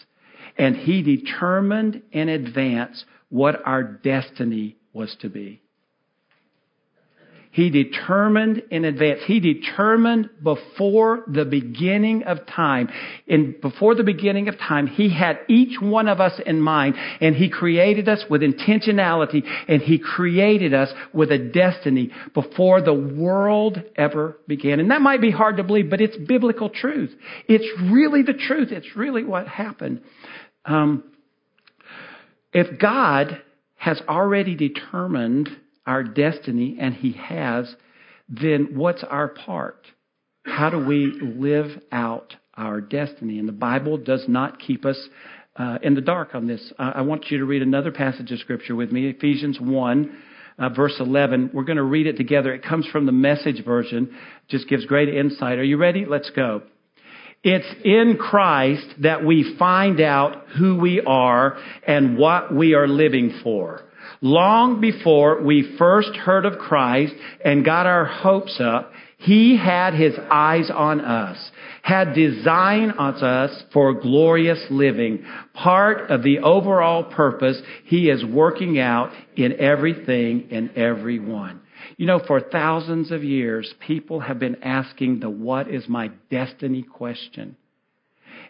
And 0.57 0.77
He 0.77 1.03
determined 1.03 2.03
in 2.13 2.29
advance 2.29 3.05
what 3.29 3.67
our 3.67 3.83
destiny 3.83 4.77
was 4.93 5.17
to 5.21 5.29
be. 5.29 5.61
He 7.55 7.71
determined 7.71 8.65
in 8.73 8.85
advance. 8.85 9.21
He 9.29 9.39
determined 9.39 10.29
before 10.43 11.23
the 11.29 11.45
beginning 11.45 12.25
of 12.25 12.45
time. 12.49 12.89
In, 13.29 13.55
before 13.63 13.95
the 13.95 14.03
beginning 14.03 14.49
of 14.49 14.59
time, 14.59 14.89
He 14.89 15.09
had 15.09 15.39
each 15.49 15.81
one 15.81 16.09
of 16.09 16.21
us 16.21 16.41
in 16.45 16.61
mind 16.61 16.97
and 17.21 17.37
He 17.37 17.49
created 17.49 18.09
us 18.09 18.25
with 18.29 18.43
intentionality 18.43 19.45
and 19.69 19.81
He 19.81 20.01
created 20.01 20.75
us 20.75 20.89
with 21.13 21.31
a 21.31 21.39
destiny 21.39 22.11
before 22.35 22.83
the 22.83 22.93
world 22.93 23.81
ever 23.95 24.37
began. 24.49 24.81
And 24.81 24.91
that 24.91 25.01
might 25.01 25.21
be 25.21 25.31
hard 25.31 25.59
to 25.59 25.63
believe, 25.63 25.91
but 25.91 26.01
it's 26.01 26.17
biblical 26.17 26.71
truth. 26.71 27.15
It's 27.47 27.69
really 27.89 28.23
the 28.23 28.35
truth. 28.35 28.73
It's 28.73 28.97
really 28.97 29.23
what 29.23 29.47
happened. 29.47 30.01
Um, 30.65 31.05
if 32.53 32.81
God 32.81 33.41
has 33.77 34.03
already 34.09 34.57
determined 34.57 35.51
our 35.87 36.03
destiny, 36.03 36.79
and 36.81 36.95
He 36.95 37.13
has, 37.13 37.75
then 38.29 38.71
what's 38.75 39.05
our 39.05 39.29
part? 39.29 39.87
How 40.45 40.71
do 40.71 40.85
we 40.85 41.13
live 41.21 41.83
out 41.93 42.35
our 42.55 42.81
destiny? 42.81 43.39
And 43.39 43.49
the 43.49 43.53
Bible 43.53 43.99
does 43.99 44.25
not 44.29 44.61
keep 44.61 44.85
us 44.85 44.99
uh, 45.57 45.79
in 45.83 45.95
the 45.95 46.01
dark 46.01 46.35
on 46.35 46.47
this. 46.47 46.73
Uh, 46.79 46.93
I 46.97 47.03
want 47.03 47.31
you 47.31 47.39
to 47.39 47.45
read 47.45 47.63
another 47.63 47.93
passage 47.93 48.31
of 48.33 48.39
Scripture 48.39 48.75
with 48.75 48.93
me, 48.93 49.09
Ephesians 49.09 49.59
1. 49.61 50.19
Uh, 50.57 50.69
verse 50.69 50.95
11. 51.01 51.51
We're 51.53 51.65
going 51.65 51.79
to 51.79 51.83
read 51.83 52.07
it 52.07 52.17
together. 52.17 52.55
It 52.55 52.63
comes 52.63 52.87
from 52.87 53.07
the 53.07 53.13
message 53.13 53.65
version. 53.65 54.17
Just 54.47 54.69
gives 54.69 54.87
great 54.87 55.09
insight. 55.09 55.59
Are 55.59 55.65
you 55.65 55.77
ready? 55.77 56.05
Let's 56.09 56.31
go. 56.31 56.63
It's 57.43 57.67
in 57.85 58.17
Christ 58.19 58.87
that 59.03 59.25
we 59.25 59.57
find 59.59 60.01
out 60.01 60.49
who 60.57 60.79
we 60.79 61.01
are 61.05 61.59
and 61.85 62.17
what 62.17 62.55
we 62.55 62.75
are 62.75 62.87
living 62.87 63.41
for 63.43 63.83
long 64.21 64.81
before 64.81 65.43
we 65.43 65.77
first 65.79 66.15
heard 66.17 66.47
of 66.47 66.59
Christ 66.59 67.15
and 67.45 67.65
got 67.65 67.87
our 67.87 68.05
hopes 68.05 68.61
up, 68.61 68.93
he 69.19 69.57
had 69.57 69.95
his 69.95 70.15
eyes 70.31 70.71
on 70.71 71.01
us, 71.01 71.51
had 71.83 72.15
design 72.15 72.91
on 72.91 73.15
us 73.15 73.63
for 73.73 73.95
glorious 73.95 74.63
living, 74.71 75.25
part 75.55 76.11
of 76.11 76.23
the 76.23 76.41
overall 76.41 77.05
purpose 77.05 77.61
he 77.85 78.11
is 78.11 78.25
working 78.25 78.79
out 78.79 79.13
in 79.37 79.59
everything 79.61 80.49
and 80.51 80.77
everyone. 80.77 81.61
You 81.97 82.07
know, 82.07 82.21
for 82.27 82.41
thousands 82.41 83.11
of 83.11 83.25
years, 83.25 83.73
people 83.87 84.21
have 84.21 84.39
been 84.39 84.63
asking 84.63 85.21
the 85.21 85.31
what 85.31 85.69
is 85.69 85.89
my 85.89 86.11
destiny 86.31 86.83
question. 86.83 87.57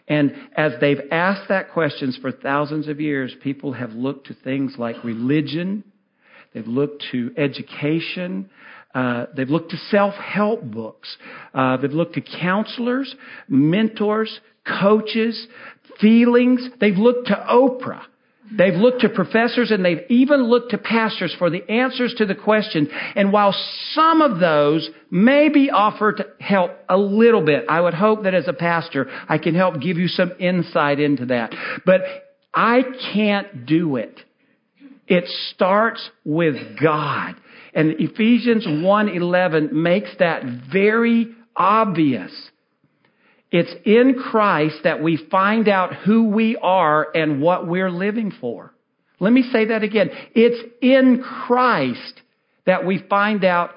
And 0.07 0.35
as 0.55 0.73
they've 0.79 1.01
asked 1.11 1.49
that 1.49 1.71
questions 1.71 2.17
for 2.21 2.31
thousands 2.31 2.87
of 2.87 3.01
years, 3.01 3.33
people 3.41 3.73
have 3.73 3.93
looked 3.93 4.27
to 4.27 4.33
things 4.33 4.75
like 4.77 5.03
religion, 5.03 5.83
they've 6.53 6.67
looked 6.67 7.03
to 7.11 7.31
education, 7.37 8.49
uh, 8.93 9.25
they've 9.35 9.49
looked 9.49 9.71
to 9.71 9.77
self-help 9.77 10.63
books, 10.63 11.17
uh, 11.53 11.77
they've 11.77 11.91
looked 11.91 12.13
to 12.15 12.21
counselors, 12.21 13.15
mentors, 13.49 14.39
coaches, 14.65 15.47
feelings. 15.99 16.67
They've 16.79 16.97
looked 16.97 17.27
to 17.27 17.45
Oprah. 17.49 18.03
They've 18.51 18.75
looked 18.75 19.01
to 19.01 19.09
professors 19.09 19.71
and 19.71 19.83
they've 19.83 20.05
even 20.09 20.43
looked 20.43 20.71
to 20.71 20.77
pastors 20.77 21.35
for 21.37 21.49
the 21.49 21.69
answers 21.69 22.13
to 22.17 22.25
the 22.25 22.35
questions. 22.35 22.89
And 23.15 23.33
while 23.33 23.53
some 23.93 24.21
of 24.21 24.39
those 24.39 24.89
may 25.09 25.49
be 25.49 25.71
offered 25.71 26.17
to 26.17 26.27
help 26.39 26.71
a 26.87 26.97
little 26.97 27.43
bit, 27.43 27.65
I 27.67 27.81
would 27.81 27.93
hope 27.93 28.23
that 28.23 28.33
as 28.33 28.47
a 28.47 28.53
pastor, 28.53 29.09
I 29.27 29.39
can 29.39 29.55
help 29.55 29.81
give 29.81 29.97
you 29.97 30.07
some 30.07 30.31
insight 30.39 30.99
into 30.99 31.27
that. 31.27 31.53
But 31.85 32.01
I 32.53 32.83
can't 33.13 33.65
do 33.65 33.97
it. 33.97 34.19
It 35.07 35.27
starts 35.53 36.09
with 36.23 36.55
God. 36.81 37.35
And 37.73 37.95
Ephesians 37.99 38.65
1:11 38.65 39.71
makes 39.73 40.15
that 40.17 40.43
very 40.71 41.27
obvious. 41.55 42.31
It's 43.51 43.73
in 43.85 44.15
Christ 44.15 44.79
that 44.83 45.01
we 45.01 45.17
find 45.29 45.69
out 45.69 45.93
who 45.93 46.29
we 46.29 46.57
are 46.57 47.07
and 47.15 47.41
what 47.41 47.67
we're 47.67 47.91
living 47.91 48.31
for. 48.41 48.73
Let 49.19 49.31
me 49.31 49.43
say 49.43 49.65
that 49.65 49.83
again. 49.83 50.09
It's 50.33 50.61
in 50.81 51.23
Christ 51.23 52.21
that 52.65 52.85
we 52.85 53.03
find 53.09 53.45
out 53.45 53.71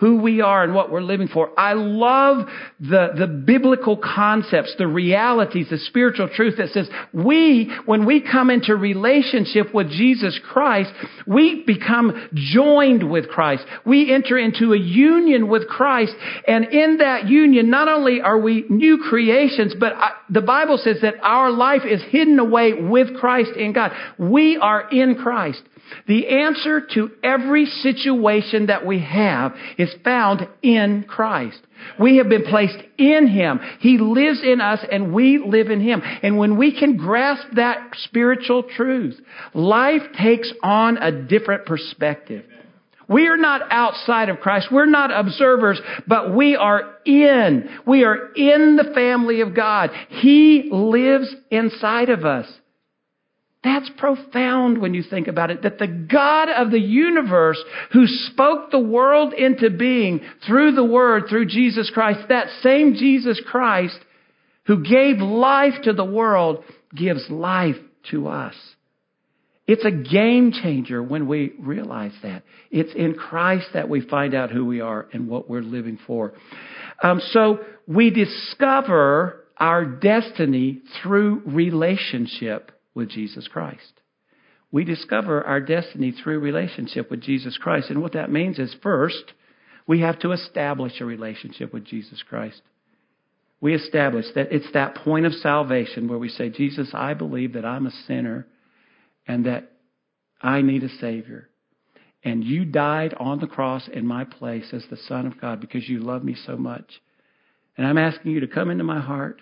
who 0.00 0.16
we 0.22 0.40
are 0.40 0.64
and 0.64 0.74
what 0.74 0.90
we're 0.90 1.02
living 1.02 1.28
for. 1.28 1.50
I 1.58 1.74
love 1.74 2.48
the, 2.80 3.08
the 3.16 3.26
biblical 3.26 3.98
concepts, 3.98 4.74
the 4.78 4.86
realities, 4.86 5.68
the 5.68 5.78
spiritual 5.78 6.28
truth 6.34 6.56
that 6.56 6.70
says 6.70 6.88
we, 7.12 7.70
when 7.84 8.06
we 8.06 8.22
come 8.22 8.48
into 8.48 8.74
relationship 8.74 9.74
with 9.74 9.90
Jesus 9.90 10.40
Christ, 10.50 10.90
we 11.26 11.64
become 11.66 12.30
joined 12.32 13.08
with 13.08 13.28
Christ. 13.28 13.64
We 13.84 14.12
enter 14.12 14.38
into 14.38 14.72
a 14.72 14.78
union 14.78 15.48
with 15.48 15.68
Christ. 15.68 16.14
And 16.48 16.64
in 16.64 16.98
that 16.98 17.28
union, 17.28 17.68
not 17.68 17.88
only 17.88 18.22
are 18.22 18.38
we 18.38 18.64
new 18.70 19.04
creations, 19.06 19.74
but 19.78 19.92
I, 19.92 20.12
the 20.30 20.40
Bible 20.40 20.78
says 20.82 20.96
that 21.02 21.16
our 21.22 21.50
life 21.50 21.82
is 21.84 22.02
hidden 22.08 22.38
away 22.38 22.72
with 22.72 23.18
Christ 23.18 23.50
in 23.54 23.74
God. 23.74 23.92
We 24.18 24.56
are 24.56 24.88
in 24.90 25.16
Christ. 25.16 25.62
The 26.06 26.28
answer 26.28 26.80
to 26.94 27.10
every 27.22 27.66
situation 27.66 28.66
that 28.66 28.86
we 28.86 29.00
have 29.00 29.54
is 29.78 29.92
found 30.04 30.48
in 30.62 31.04
Christ. 31.04 31.60
We 31.98 32.18
have 32.18 32.28
been 32.28 32.44
placed 32.44 32.78
in 32.98 33.26
Him. 33.26 33.60
He 33.80 33.98
lives 33.98 34.42
in 34.42 34.60
us 34.60 34.80
and 34.90 35.12
we 35.12 35.38
live 35.38 35.70
in 35.70 35.80
Him. 35.80 36.02
And 36.22 36.36
when 36.38 36.56
we 36.58 36.78
can 36.78 36.96
grasp 36.96 37.46
that 37.54 37.94
spiritual 38.04 38.64
truth, 38.64 39.20
life 39.54 40.02
takes 40.18 40.52
on 40.62 40.98
a 40.98 41.10
different 41.10 41.66
perspective. 41.66 42.44
We 43.08 43.26
are 43.26 43.36
not 43.36 43.62
outside 43.72 44.28
of 44.28 44.38
Christ. 44.38 44.68
We're 44.70 44.86
not 44.86 45.10
observers, 45.10 45.80
but 46.06 46.32
we 46.32 46.54
are 46.54 46.94
in. 47.04 47.68
We 47.84 48.04
are 48.04 48.32
in 48.34 48.76
the 48.76 48.92
family 48.94 49.40
of 49.40 49.52
God. 49.52 49.90
He 50.08 50.68
lives 50.70 51.34
inside 51.50 52.08
of 52.10 52.24
us. 52.24 52.46
That's 53.62 53.90
profound 53.98 54.78
when 54.78 54.94
you 54.94 55.02
think 55.02 55.28
about 55.28 55.50
it. 55.50 55.62
That 55.62 55.78
the 55.78 55.86
God 55.86 56.48
of 56.48 56.70
the 56.70 56.80
universe 56.80 57.62
who 57.92 58.06
spoke 58.06 58.70
the 58.70 58.78
world 58.78 59.34
into 59.34 59.68
being 59.68 60.20
through 60.46 60.72
the 60.72 60.84
Word, 60.84 61.24
through 61.28 61.46
Jesus 61.46 61.90
Christ, 61.92 62.20
that 62.30 62.48
same 62.62 62.94
Jesus 62.94 63.40
Christ 63.50 63.98
who 64.64 64.82
gave 64.82 65.18
life 65.18 65.74
to 65.84 65.92
the 65.92 66.04
world 66.04 66.64
gives 66.94 67.28
life 67.28 67.76
to 68.10 68.28
us. 68.28 68.54
It's 69.66 69.84
a 69.84 69.90
game 69.90 70.52
changer 70.52 71.02
when 71.02 71.28
we 71.28 71.52
realize 71.60 72.14
that. 72.22 72.42
It's 72.70 72.94
in 72.94 73.14
Christ 73.14 73.68
that 73.74 73.88
we 73.88 74.00
find 74.00 74.34
out 74.34 74.50
who 74.50 74.64
we 74.64 74.80
are 74.80 75.06
and 75.12 75.28
what 75.28 75.48
we're 75.48 75.62
living 75.62 75.98
for. 76.06 76.32
Um, 77.02 77.20
so 77.30 77.60
we 77.86 78.10
discover 78.10 79.44
our 79.56 79.84
destiny 79.84 80.80
through 81.02 81.42
relationship 81.46 82.72
with 83.00 83.08
Jesus 83.08 83.48
Christ. 83.48 84.00
We 84.70 84.84
discover 84.84 85.42
our 85.42 85.60
destiny 85.60 86.12
through 86.12 86.38
relationship 86.38 87.10
with 87.10 87.20
Jesus 87.20 87.56
Christ. 87.56 87.90
And 87.90 88.02
what 88.02 88.12
that 88.12 88.30
means 88.30 88.58
is 88.58 88.76
first, 88.82 89.32
we 89.86 90.02
have 90.02 90.20
to 90.20 90.32
establish 90.32 91.00
a 91.00 91.04
relationship 91.04 91.72
with 91.72 91.84
Jesus 91.84 92.22
Christ. 92.28 92.60
We 93.60 93.74
establish 93.74 94.26
that 94.34 94.52
it's 94.52 94.72
that 94.74 94.94
point 94.94 95.26
of 95.26 95.32
salvation 95.32 96.08
where 96.08 96.18
we 96.18 96.28
say, 96.28 96.50
Jesus, 96.50 96.90
I 96.94 97.14
believe 97.14 97.54
that 97.54 97.64
I'm 97.64 97.86
a 97.86 98.04
sinner 98.06 98.46
and 99.26 99.46
that 99.46 99.72
I 100.40 100.62
need 100.62 100.84
a 100.84 100.88
Savior. 100.88 101.48
And 102.22 102.44
you 102.44 102.64
died 102.64 103.14
on 103.18 103.40
the 103.40 103.46
cross 103.46 103.88
in 103.88 104.06
my 104.06 104.24
place 104.24 104.72
as 104.72 104.84
the 104.90 104.96
Son 104.96 105.26
of 105.26 105.40
God 105.40 105.60
because 105.60 105.88
you 105.88 106.00
love 106.00 106.22
me 106.22 106.36
so 106.46 106.56
much. 106.56 107.00
And 107.76 107.86
I'm 107.86 107.98
asking 107.98 108.32
you 108.32 108.40
to 108.40 108.46
come 108.46 108.70
into 108.70 108.84
my 108.84 109.00
heart, 109.00 109.40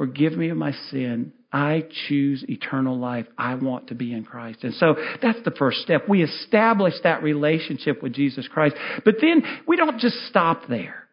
forgive 0.00 0.32
me 0.32 0.48
of 0.48 0.56
my 0.56 0.72
sin, 0.90 1.30
I 1.52 1.84
choose 2.08 2.42
eternal 2.48 2.98
life. 2.98 3.26
I 3.36 3.56
want 3.56 3.88
to 3.88 3.94
be 3.94 4.14
in 4.14 4.24
Christ. 4.24 4.64
And 4.64 4.72
so 4.72 4.96
that's 5.20 5.42
the 5.44 5.50
first 5.50 5.82
step. 5.82 6.08
We 6.08 6.22
establish 6.22 6.94
that 7.02 7.22
relationship 7.22 8.02
with 8.02 8.14
Jesus 8.14 8.48
Christ. 8.48 8.76
But 9.04 9.16
then 9.20 9.42
we 9.68 9.76
don't 9.76 10.00
just 10.00 10.16
stop 10.28 10.68
there. 10.70 11.06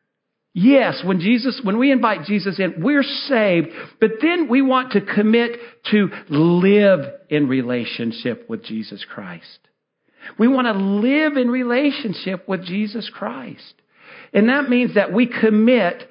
Yes, 0.54 1.02
when 1.04 1.20
Jesus, 1.20 1.60
when 1.66 1.78
we 1.78 1.92
invite 1.92 2.24
Jesus 2.28 2.62
in, 2.62 2.76
we're 2.82 3.04
saved, 3.04 3.68
but 4.00 4.12
then 4.22 4.48
we 4.48 4.62
want 4.62 4.94
to 4.94 5.02
commit 5.02 5.60
to 5.92 6.08
live 6.30 7.02
in 7.30 7.50
relationship 7.50 8.50
with 8.50 8.64
Jesus 8.64 9.06
Christ. 9.14 9.60
We 10.40 10.48
want 10.48 10.68
to 10.68 10.82
live 10.82 11.36
in 11.36 11.50
relationship 11.50 12.48
with 12.48 12.64
Jesus 12.64 13.12
Christ. 13.14 13.74
And 14.34 14.48
that 14.48 14.70
means 14.70 14.96
that 14.96 15.12
we 15.12 15.28
commit 15.28 16.10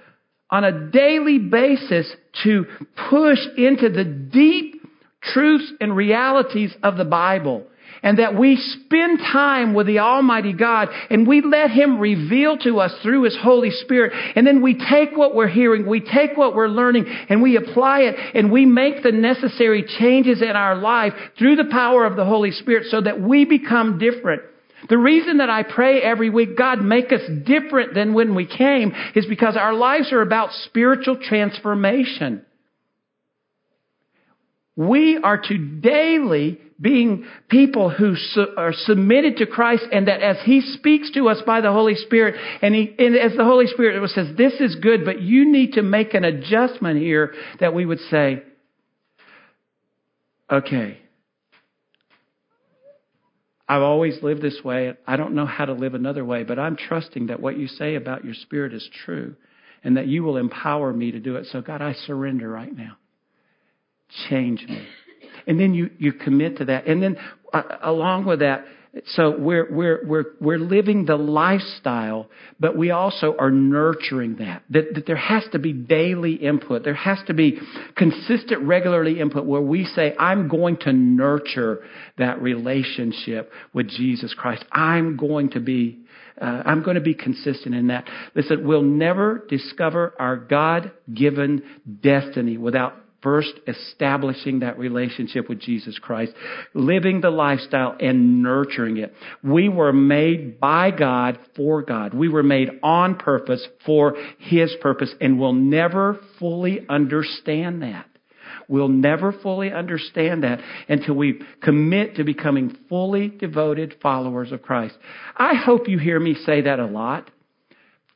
on 0.51 0.65
a 0.65 0.91
daily 0.91 1.39
basis 1.39 2.11
to 2.45 2.67
push 3.11 3.39
into 3.57 3.89
the 3.89 4.05
deep 4.05 4.83
truths 5.23 5.73
and 5.81 5.97
realities 5.97 6.75
of 6.83 6.97
the 6.97 7.05
Bible 7.05 7.67
and 8.03 8.19
that 8.19 8.39
we 8.39 8.57
spend 8.57 9.19
time 9.19 9.75
with 9.75 9.87
the 9.87 9.99
Almighty 9.99 10.53
God 10.53 10.89
and 11.11 11.27
we 11.27 11.41
let 11.41 11.71
Him 11.71 11.99
reveal 11.99 12.57
to 12.59 12.79
us 12.79 12.95
through 13.03 13.25
His 13.25 13.37
Holy 13.41 13.71
Spirit. 13.71 14.13
And 14.37 14.47
then 14.47 14.63
we 14.63 14.75
take 14.75 15.17
what 15.17 15.35
we're 15.35 15.49
hearing, 15.49 15.87
we 15.87 16.01
take 16.01 16.37
what 16.37 16.55
we're 16.55 16.69
learning, 16.69 17.07
and 17.29 17.43
we 17.43 17.57
apply 17.57 18.01
it, 18.03 18.15
and 18.35 18.53
we 18.53 18.67
make 18.67 19.03
the 19.03 19.13
necessary 19.13 19.85
changes 19.99 20.43
in 20.43 20.51
our 20.51 20.77
life 20.77 21.15
through 21.39 21.57
the 21.57 21.69
power 21.71 22.05
of 22.05 22.17
the 22.17 22.25
Holy 22.25 22.53
Spirit 22.53 22.87
so 22.91 23.01
that 23.01 23.21
we 23.21 23.45
become 23.45 23.99
different. 23.99 24.43
The 24.89 24.99
reason 24.99 25.39
that 25.39 25.51
I 25.51 25.63
pray 25.63 26.01
every 26.01 26.31
week, 26.31 26.57
God, 26.57 26.81
make 26.81 27.13
us 27.13 27.23
different 27.45 27.95
than 27.95 28.15
when 28.15 28.35
we 28.35 28.47
came, 28.47 28.93
is 29.15 29.27
because 29.27 29.57
our 29.57 29.75
lives 29.75 30.13
are 30.13 30.23
about 30.23 30.53
spiritual 30.65 31.17
transformation. 31.17 32.45
We 34.77 35.19
are 35.23 35.39
to 35.39 35.59
daily 35.59 36.61
being 36.79 37.25
people 37.49 37.89
who 37.89 38.15
su- 38.15 38.55
are 38.59 38.75
submitted 38.75 39.39
to 39.39 39.47
Christ 39.47 39.85
and 39.91 40.09
that 40.09 40.21
as 40.21 40.37
He 40.45 40.61
speaks 40.61 41.11
to 41.13 41.29
us 41.31 41.41
by 41.47 41.63
the 41.63 41.73
Holy 41.73 41.95
Spirit 41.95 42.35
and, 42.61 42.75
he, 42.75 42.95
and 42.99 43.17
as 43.17 43.35
the 43.37 43.45
Holy 43.45 43.67
Spirit 43.67 44.09
says, 44.11 44.37
this 44.37 44.61
is 44.61 44.77
good, 44.77 45.05
but 45.05 45.23
you 45.23 45.51
need 45.51 45.73
to 45.73 45.83
make 45.83 46.13
an 46.13 46.25
adjustment 46.25 47.01
here 47.01 47.33
that 47.61 47.73
we 47.73 47.87
would 47.87 48.01
say, 48.11 48.43
okay, 50.51 50.99
I've 53.69 53.83
always 53.83 54.23
lived 54.23 54.43
this 54.43 54.61
way. 54.65 54.95
I 55.07 55.17
don't 55.17 55.35
know 55.35 55.47
how 55.47 55.65
to 55.65 55.73
live 55.73 55.95
another 55.95 56.25
way, 56.25 56.45
but 56.45 56.59
I'm 56.59 56.77
trusting 56.77 57.27
that 57.27 57.41
what 57.41 57.59
you 57.59 57.67
say 57.67 57.97
about 57.97 58.25
your 58.25 58.35
spirit 58.35 58.73
is 58.73 58.89
true 59.05 59.35
and 59.83 59.97
that 59.97 60.07
you 60.07 60.23
will 60.23 60.37
empower 60.37 60.93
me 60.93 61.11
to 61.11 61.19
do 61.19 61.37
it. 61.37 61.47
So 61.47 61.61
God, 61.61 61.83
I 61.83 61.93
surrender 61.93 62.49
right 62.49 62.75
now. 62.75 62.97
Change 64.29 64.65
me. 64.69 64.87
And 65.49 65.59
then 65.59 65.75
you, 65.75 65.91
you 65.99 66.13
commit 66.13 66.59
to 66.59 66.65
that. 66.67 66.87
And 66.87 67.03
then 67.03 67.17
uh, 67.53 67.63
along 67.83 68.27
with 68.27 68.41
that, 68.41 68.65
so 69.05 69.37
we're, 69.39 69.71
we're, 69.71 70.07
we're, 70.07 70.25
we're 70.41 70.59
living 70.59 71.05
the 71.05 71.17
lifestyle, 71.17 72.29
but 72.59 72.77
we 72.77 72.91
also 72.91 73.35
are 73.39 73.51
nurturing 73.51 74.37
that. 74.37 74.63
that. 74.71 74.95
That 74.95 75.07
there 75.07 75.17
has 75.17 75.45
to 75.53 75.59
be 75.59 75.73
daily 75.73 76.35
input. 76.35 76.85
There 76.85 76.95
has 76.95 77.19
to 77.27 77.35
be 77.35 77.59
consistent, 77.97 78.63
regularly 78.63 79.21
input 79.21 79.45
where 79.45 79.61
we 79.61 79.85
say, 79.85 80.15
I'm 80.19 80.49
going 80.49 80.79
to 80.79 80.93
nurture 80.93 81.85
that 82.17 82.41
relationship 82.41 83.51
with 83.75 83.89
Jesus 83.89 84.35
Christ. 84.35 84.65
I'm 84.73 85.17
going 85.17 85.51
to 85.51 85.61
be 85.61 86.01
uh, 86.39 86.63
I'm 86.67 86.83
going 86.83 86.97
to 86.97 87.01
be 87.01 87.15
consistent 87.15 87.75
in 87.75 87.87
that. 87.87 88.07
Listen, 88.35 88.67
we'll 88.67 88.83
never 88.83 89.47
discover 89.49 90.13
our 90.19 90.37
God 90.37 90.93
given 91.15 91.63
destiny 92.03 92.59
without 92.59 92.93
first 93.23 93.53
establishing 93.67 94.61
that 94.61 94.79
relationship 94.79 95.49
with 95.49 95.61
Jesus 95.61 95.99
Christ, 95.99 96.33
living 96.75 97.21
the 97.21 97.31
lifestyle 97.31 97.97
and 97.99 98.43
nurturing 98.43 98.99
it. 98.99 99.15
We 99.43 99.69
were 99.69 99.93
made 99.93 100.61
by 100.61 100.91
God 100.91 101.39
for 101.55 101.83
God. 101.83 102.15
We 102.15 102.29
were 102.29 102.43
made 102.43 102.71
on 102.83 103.17
purpose 103.17 103.67
for 103.85 104.17
His 104.39 104.75
purpose 104.81 105.15
and 105.21 105.41
we'll 105.41 105.53
never 105.53 106.21
fully 106.39 106.87
understand 106.89 107.83
that. 107.83 108.07
We'll 108.69 108.89
never 108.89 109.33
fully 109.33 109.73
understand 109.73 110.43
that 110.43 110.61
until 110.89 111.15
we 111.15 111.41
commit 111.63 112.17
to 112.17 112.25
becoming 112.25 112.77
fully 112.89 113.29
devoted 113.29 113.97
followers 114.03 114.51
of 114.53 114.63
Christ. 114.63 114.97
I 115.37 115.55
hope 115.55 115.89
you 115.89 115.99
hear 115.99 116.19
me 116.19 116.35
say 116.35 116.63
that 116.63 116.81
a 116.81 116.87
lot 116.87 117.31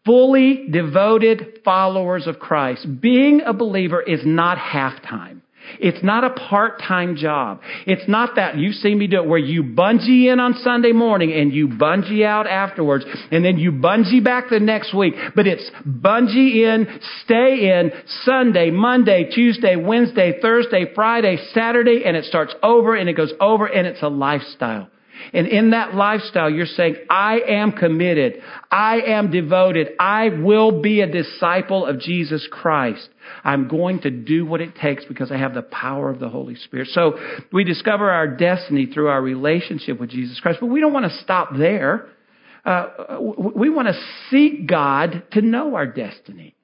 fully 0.04 0.68
devoted 0.70 1.60
followers 1.64 2.26
of 2.26 2.38
Christ. 2.38 2.86
Being 3.00 3.42
a 3.44 3.52
believer 3.52 4.00
is 4.00 4.20
not 4.24 4.58
half 4.58 5.02
time. 5.02 5.42
It's 5.78 6.02
not 6.02 6.24
a 6.24 6.30
part-time 6.30 7.16
job. 7.16 7.60
It's 7.86 8.08
not 8.08 8.36
that 8.36 8.56
you 8.56 8.72
see 8.72 8.94
me 8.94 9.06
do 9.06 9.22
it 9.22 9.28
where 9.28 9.38
you 9.38 9.62
bungee 9.62 10.32
in 10.32 10.40
on 10.40 10.54
Sunday 10.54 10.92
morning 10.92 11.32
and 11.32 11.52
you 11.52 11.68
bungee 11.68 12.24
out 12.24 12.46
afterwards 12.46 13.04
and 13.30 13.44
then 13.44 13.58
you 13.58 13.70
bungee 13.70 14.24
back 14.24 14.48
the 14.50 14.58
next 14.58 14.94
week. 14.94 15.14
But 15.36 15.46
it's 15.46 15.70
bungee 15.86 16.64
in, 16.64 16.88
stay 17.24 17.70
in, 17.70 17.92
Sunday, 18.24 18.70
Monday, 18.70 19.30
Tuesday, 19.32 19.76
Wednesday, 19.76 20.40
Thursday, 20.40 20.86
Friday, 20.94 21.38
Saturday, 21.52 22.02
and 22.04 22.16
it 22.16 22.24
starts 22.24 22.54
over 22.62 22.96
and 22.96 23.08
it 23.08 23.14
goes 23.14 23.32
over 23.38 23.66
and 23.66 23.86
it's 23.86 24.02
a 24.02 24.08
lifestyle. 24.08 24.88
And 25.32 25.46
in 25.46 25.70
that 25.70 25.94
lifestyle, 25.94 26.50
you're 26.50 26.66
saying, 26.66 26.96
I 27.08 27.40
am 27.40 27.72
committed. 27.72 28.42
I 28.70 29.00
am 29.00 29.30
devoted. 29.30 29.88
I 29.98 30.28
will 30.28 30.80
be 30.80 31.00
a 31.00 31.06
disciple 31.06 31.86
of 31.86 32.00
Jesus 32.00 32.46
Christ. 32.50 33.08
I'm 33.44 33.68
going 33.68 34.00
to 34.02 34.10
do 34.10 34.44
what 34.44 34.60
it 34.60 34.74
takes 34.76 35.04
because 35.04 35.30
I 35.30 35.36
have 35.36 35.54
the 35.54 35.62
power 35.62 36.10
of 36.10 36.18
the 36.18 36.28
Holy 36.28 36.56
Spirit. 36.56 36.88
So 36.88 37.18
we 37.52 37.64
discover 37.64 38.10
our 38.10 38.26
destiny 38.26 38.86
through 38.86 39.08
our 39.08 39.22
relationship 39.22 40.00
with 40.00 40.10
Jesus 40.10 40.40
Christ, 40.40 40.58
but 40.60 40.66
we 40.66 40.80
don't 40.80 40.92
want 40.92 41.10
to 41.10 41.18
stop 41.18 41.50
there. 41.56 42.08
Uh, 42.64 43.18
we 43.54 43.70
want 43.70 43.88
to 43.88 43.98
seek 44.30 44.66
God 44.66 45.22
to 45.32 45.40
know 45.40 45.74
our 45.74 45.86
destiny. 45.86 46.54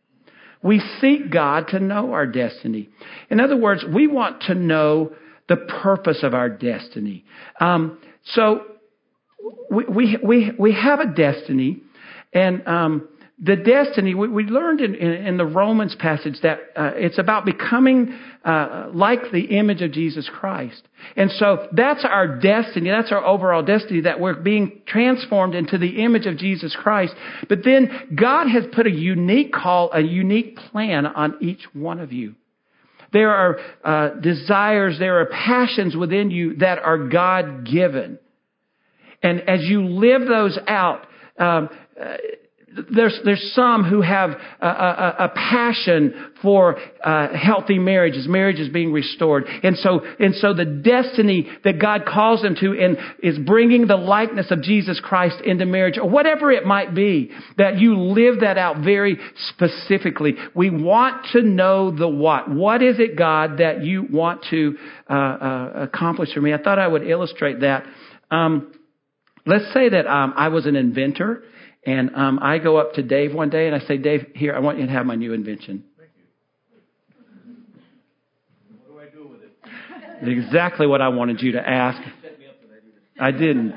We 0.62 0.80
seek 1.00 1.30
God 1.30 1.68
to 1.68 1.80
know 1.80 2.12
our 2.12 2.26
destiny. 2.26 2.88
In 3.30 3.40
other 3.40 3.56
words, 3.56 3.84
we 3.84 4.06
want 4.06 4.42
to 4.42 4.54
know 4.54 5.12
the 5.48 5.56
purpose 5.56 6.22
of 6.22 6.34
our 6.34 6.48
destiny. 6.48 7.24
Um, 7.60 7.98
so 8.34 8.62
we, 9.70 9.84
we, 9.84 10.18
we, 10.22 10.52
we 10.58 10.72
have 10.72 11.00
a 11.00 11.06
destiny, 11.06 11.82
and 12.32 12.66
um, 12.66 13.08
the 13.38 13.56
destiny, 13.56 14.14
we, 14.14 14.28
we 14.28 14.44
learned 14.44 14.80
in, 14.80 14.94
in, 14.94 15.12
in, 15.26 15.36
the 15.36 15.44
Romans 15.44 15.94
passage 15.94 16.36
that 16.42 16.58
uh, 16.74 16.92
it's 16.94 17.18
about 17.18 17.44
becoming 17.44 18.18
uh, 18.44 18.88
like 18.94 19.30
the 19.30 19.58
image 19.58 19.82
of 19.82 19.92
Jesus 19.92 20.30
Christ. 20.32 20.82
And 21.16 21.30
so 21.32 21.68
that's 21.72 22.02
our 22.04 22.38
destiny. 22.38 22.88
That's 22.88 23.12
our 23.12 23.22
overall 23.22 23.62
destiny 23.62 24.02
that 24.02 24.20
we're 24.20 24.40
being 24.40 24.80
transformed 24.86 25.54
into 25.54 25.76
the 25.76 26.02
image 26.02 26.24
of 26.24 26.38
Jesus 26.38 26.74
Christ. 26.80 27.14
But 27.46 27.58
then 27.62 28.16
God 28.18 28.48
has 28.48 28.64
put 28.72 28.86
a 28.86 28.90
unique 28.90 29.52
call, 29.52 29.90
a 29.92 30.00
unique 30.00 30.56
plan 30.56 31.04
on 31.04 31.36
each 31.42 31.66
one 31.74 32.00
of 32.00 32.12
you. 32.12 32.36
There 33.12 33.30
are 33.30 33.58
uh, 33.84 34.20
desires, 34.20 34.98
there 34.98 35.20
are 35.20 35.26
passions 35.26 35.96
within 35.96 36.30
you 36.30 36.56
that 36.56 36.78
are 36.78 37.08
God 37.08 37.66
given. 37.66 38.18
And 39.22 39.48
as 39.48 39.60
you 39.62 39.86
live 39.88 40.26
those 40.26 40.58
out, 40.66 41.06
um, 41.38 41.68
uh, 42.00 42.16
there's, 42.94 43.18
there's 43.24 43.52
some 43.54 43.84
who 43.84 44.02
have 44.02 44.30
a, 44.60 44.66
a, 44.66 45.14
a 45.20 45.28
passion 45.34 46.32
for 46.42 46.76
uh, 47.02 47.28
healthy 47.34 47.78
marriages, 47.78 48.26
marriages 48.28 48.68
being 48.68 48.92
restored. 48.92 49.44
And 49.62 49.76
so, 49.78 50.00
and 50.18 50.34
so 50.34 50.52
the 50.52 50.64
destiny 50.64 51.48
that 51.64 51.80
God 51.80 52.04
calls 52.06 52.42
them 52.42 52.56
to 52.60 52.72
in, 52.72 52.96
is 53.22 53.38
bringing 53.38 53.86
the 53.86 53.96
likeness 53.96 54.50
of 54.50 54.62
Jesus 54.62 55.00
Christ 55.02 55.40
into 55.44 55.64
marriage, 55.64 55.96
or 55.96 56.08
whatever 56.08 56.50
it 56.50 56.66
might 56.66 56.94
be, 56.94 57.30
that 57.56 57.78
you 57.78 57.98
live 57.98 58.40
that 58.40 58.58
out 58.58 58.78
very 58.78 59.16
specifically. 59.50 60.34
We 60.54 60.70
want 60.70 61.26
to 61.32 61.42
know 61.42 61.96
the 61.96 62.08
what. 62.08 62.50
What 62.50 62.82
is 62.82 62.98
it, 62.98 63.16
God, 63.16 63.58
that 63.58 63.84
you 63.84 64.06
want 64.10 64.44
to 64.50 64.76
uh, 65.08 65.14
uh, 65.14 65.72
accomplish 65.92 66.34
for 66.34 66.40
me? 66.40 66.52
I 66.52 66.58
thought 66.58 66.78
I 66.78 66.88
would 66.88 67.06
illustrate 67.06 67.60
that. 67.60 67.84
Um, 68.30 68.72
let's 69.46 69.72
say 69.72 69.88
that 69.88 70.06
um, 70.08 70.34
I 70.36 70.48
was 70.48 70.66
an 70.66 70.74
inventor 70.74 71.44
and 71.86 72.10
um, 72.16 72.40
I 72.42 72.58
go 72.58 72.78
up 72.78 72.94
to 72.94 73.02
Dave 73.02 73.32
one 73.32 73.48
day 73.48 73.68
and 73.68 73.76
I 73.76 73.78
say, 73.86 73.96
Dave, 73.96 74.26
here, 74.34 74.54
I 74.54 74.58
want 74.58 74.80
you 74.80 74.86
to 74.86 74.92
have 74.92 75.06
my 75.06 75.14
new 75.14 75.32
invention. 75.32 75.84
Thank 75.96 76.10
you. 76.16 77.54
What 78.92 79.12
do 79.12 79.18
I 79.18 79.22
do 79.22 79.28
with 79.28 79.42
it? 79.42 79.52
Exactly 80.46 80.86
what 80.88 81.00
I 81.00 81.08
wanted 81.08 81.40
you 81.40 81.52
to 81.52 81.68
ask. 81.68 82.00
I 83.20 83.30
didn't. 83.30 83.74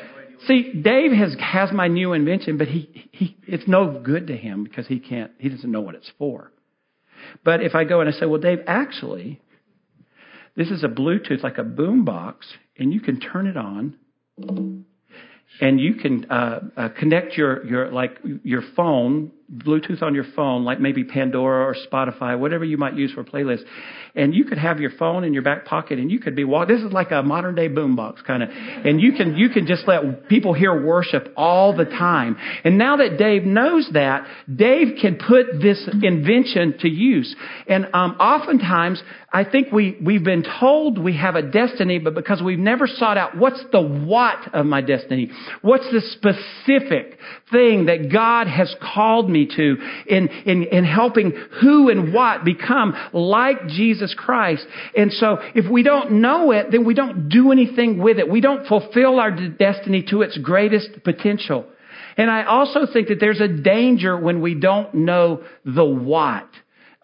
See, 0.46 0.72
Dave 0.82 1.12
has 1.12 1.36
has 1.38 1.70
my 1.70 1.86
new 1.86 2.14
invention, 2.14 2.58
but 2.58 2.66
he 2.66 3.08
he 3.12 3.36
it's 3.46 3.68
no 3.68 4.00
good 4.00 4.26
to 4.26 4.36
him 4.36 4.64
because 4.64 4.88
he 4.88 4.98
can't 4.98 5.30
he 5.38 5.48
doesn't 5.48 5.70
know 5.70 5.80
what 5.80 5.94
it's 5.94 6.10
for. 6.18 6.50
But 7.44 7.62
if 7.62 7.76
I 7.76 7.84
go 7.84 8.00
and 8.00 8.08
I 8.08 8.12
say, 8.12 8.26
well, 8.26 8.40
Dave, 8.40 8.58
actually, 8.66 9.40
this 10.56 10.70
is 10.70 10.82
a 10.82 10.88
Bluetooth 10.88 11.44
like 11.44 11.58
a 11.58 11.62
boom 11.62 12.04
box, 12.04 12.46
and 12.76 12.92
you 12.92 13.00
can 13.00 13.20
turn 13.20 13.46
it 13.46 13.56
on 13.56 13.96
and 15.60 15.80
you 15.80 15.94
can 15.94 16.30
uh, 16.30 16.60
uh, 16.76 16.88
connect 16.98 17.36
your 17.36 17.64
your 17.66 17.92
like 17.92 18.18
your 18.42 18.62
phone 18.74 19.30
Bluetooth 19.54 20.02
on 20.02 20.14
your 20.14 20.24
phone, 20.34 20.64
like 20.64 20.80
maybe 20.80 21.04
Pandora 21.04 21.66
or 21.66 21.76
Spotify, 21.90 22.38
whatever 22.38 22.64
you 22.64 22.78
might 22.78 22.94
use 22.94 23.12
for 23.12 23.22
playlists, 23.22 23.64
and 24.14 24.34
you 24.34 24.44
could 24.44 24.58
have 24.58 24.80
your 24.80 24.90
phone 24.98 25.24
in 25.24 25.34
your 25.34 25.42
back 25.42 25.66
pocket, 25.66 25.98
and 25.98 26.10
you 26.10 26.20
could 26.20 26.34
be 26.34 26.44
walking. 26.44 26.74
This 26.74 26.84
is 26.84 26.92
like 26.92 27.10
a 27.10 27.22
modern 27.22 27.54
day 27.54 27.68
boombox 27.68 28.24
kind 28.24 28.42
of, 28.42 28.48
and 28.50 29.00
you 29.00 29.12
can 29.12 29.36
you 29.36 29.50
can 29.50 29.66
just 29.66 29.86
let 29.86 30.28
people 30.28 30.54
hear 30.54 30.84
worship 30.84 31.32
all 31.36 31.76
the 31.76 31.84
time. 31.84 32.36
And 32.64 32.78
now 32.78 32.96
that 32.96 33.18
Dave 33.18 33.44
knows 33.44 33.88
that, 33.92 34.26
Dave 34.54 34.96
can 35.00 35.16
put 35.16 35.60
this 35.60 35.86
invention 36.02 36.78
to 36.80 36.88
use. 36.88 37.34
And 37.68 37.86
um, 37.92 38.12
oftentimes, 38.12 39.02
I 39.32 39.44
think 39.44 39.70
we 39.70 39.98
we've 40.02 40.24
been 40.24 40.44
told 40.60 40.98
we 40.98 41.16
have 41.18 41.36
a 41.36 41.42
destiny, 41.42 41.98
but 41.98 42.14
because 42.14 42.42
we've 42.42 42.58
never 42.58 42.86
sought 42.86 43.18
out 43.18 43.36
what's 43.36 43.62
the 43.70 43.82
what 43.82 44.54
of 44.54 44.64
my 44.64 44.80
destiny, 44.80 45.30
what's 45.60 45.90
the 45.92 46.00
specific 46.00 47.18
thing 47.50 47.86
that 47.86 48.10
God 48.10 48.46
has 48.46 48.74
called 48.80 49.28
me 49.28 49.41
to 49.46 49.76
in, 50.06 50.28
in, 50.28 50.64
in 50.64 50.84
helping 50.84 51.32
who 51.60 51.88
and 51.88 52.12
what 52.12 52.44
become 52.44 52.94
like 53.12 53.68
Jesus 53.68 54.14
Christ. 54.16 54.66
And 54.96 55.12
so 55.12 55.38
if 55.54 55.70
we 55.70 55.82
don't 55.82 56.20
know 56.20 56.50
it, 56.52 56.70
then 56.70 56.84
we 56.84 56.94
don't 56.94 57.28
do 57.28 57.52
anything 57.52 57.98
with 57.98 58.18
it. 58.18 58.28
We 58.28 58.40
don't 58.40 58.66
fulfill 58.66 59.18
our 59.18 59.30
destiny 59.30 60.04
to 60.10 60.22
its 60.22 60.38
greatest 60.38 61.04
potential. 61.04 61.66
And 62.16 62.30
I 62.30 62.44
also 62.44 62.80
think 62.92 63.08
that 63.08 63.20
there's 63.20 63.40
a 63.40 63.48
danger 63.48 64.18
when 64.18 64.42
we 64.42 64.54
don't 64.54 64.92
know 64.94 65.44
the 65.64 65.84
what. 65.84 66.48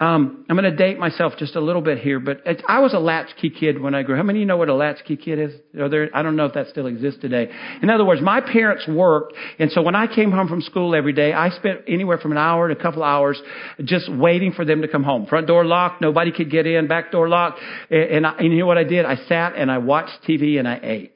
Um, 0.00 0.44
I'm 0.48 0.56
going 0.56 0.70
to 0.70 0.76
date 0.76 0.96
myself 0.96 1.32
just 1.38 1.56
a 1.56 1.61
little 1.61 1.82
bit 1.82 1.98
here, 1.98 2.20
but 2.20 2.42
I 2.68 2.78
was 2.78 2.94
a 2.94 3.00
latchkey 3.00 3.50
kid 3.50 3.80
when 3.80 3.96
I 3.96 4.04
grew. 4.04 4.14
up. 4.14 4.18
How 4.18 4.22
many 4.22 4.38
of 4.38 4.40
you 4.42 4.46
know 4.46 4.56
what 4.56 4.68
a 4.68 4.74
latchkey 4.74 5.16
kid 5.16 5.40
is? 5.40 5.52
There, 5.72 6.08
I 6.14 6.22
don't 6.22 6.37
know 6.37 6.44
if 6.44 6.54
that 6.54 6.68
still 6.68 6.87
exists 6.87 7.20
today. 7.20 7.50
In 7.82 7.90
other 7.90 8.04
words, 8.04 8.22
my 8.22 8.40
parents 8.40 8.87
worked, 8.87 9.32
and 9.58 9.72
so 9.72 9.82
when 9.82 9.96
I 9.96 10.06
came 10.06 10.30
home 10.30 10.46
from 10.46 10.62
school 10.62 10.94
every 10.94 11.12
day, 11.12 11.32
I 11.32 11.50
spent 11.50 11.80
anywhere 11.88 12.18
from 12.18 12.30
an 12.30 12.38
hour 12.38 12.68
to 12.68 12.78
a 12.78 12.80
couple 12.80 13.02
hours 13.02 13.42
just 13.82 14.08
waiting 14.12 14.52
for 14.52 14.64
them 14.64 14.82
to 14.82 14.88
come 14.88 15.02
home. 15.02 15.26
Front 15.26 15.48
door 15.48 15.64
locked, 15.64 16.00
nobody 16.00 16.30
could 16.30 16.50
get 16.50 16.64
in. 16.64 16.87
Back 16.87 17.11
door 17.11 17.28
locked, 17.28 17.58
and, 17.90 18.24
I, 18.24 18.37
and 18.38 18.52
you 18.52 18.61
know 18.61 18.66
what 18.66 18.78
I 18.78 18.84
did? 18.84 19.04
I 19.04 19.16
sat 19.26 19.56
and 19.56 19.68
I 19.68 19.78
watched 19.78 20.22
TV 20.28 20.61
and 20.61 20.68
I 20.68 20.78
ate. 20.80 21.12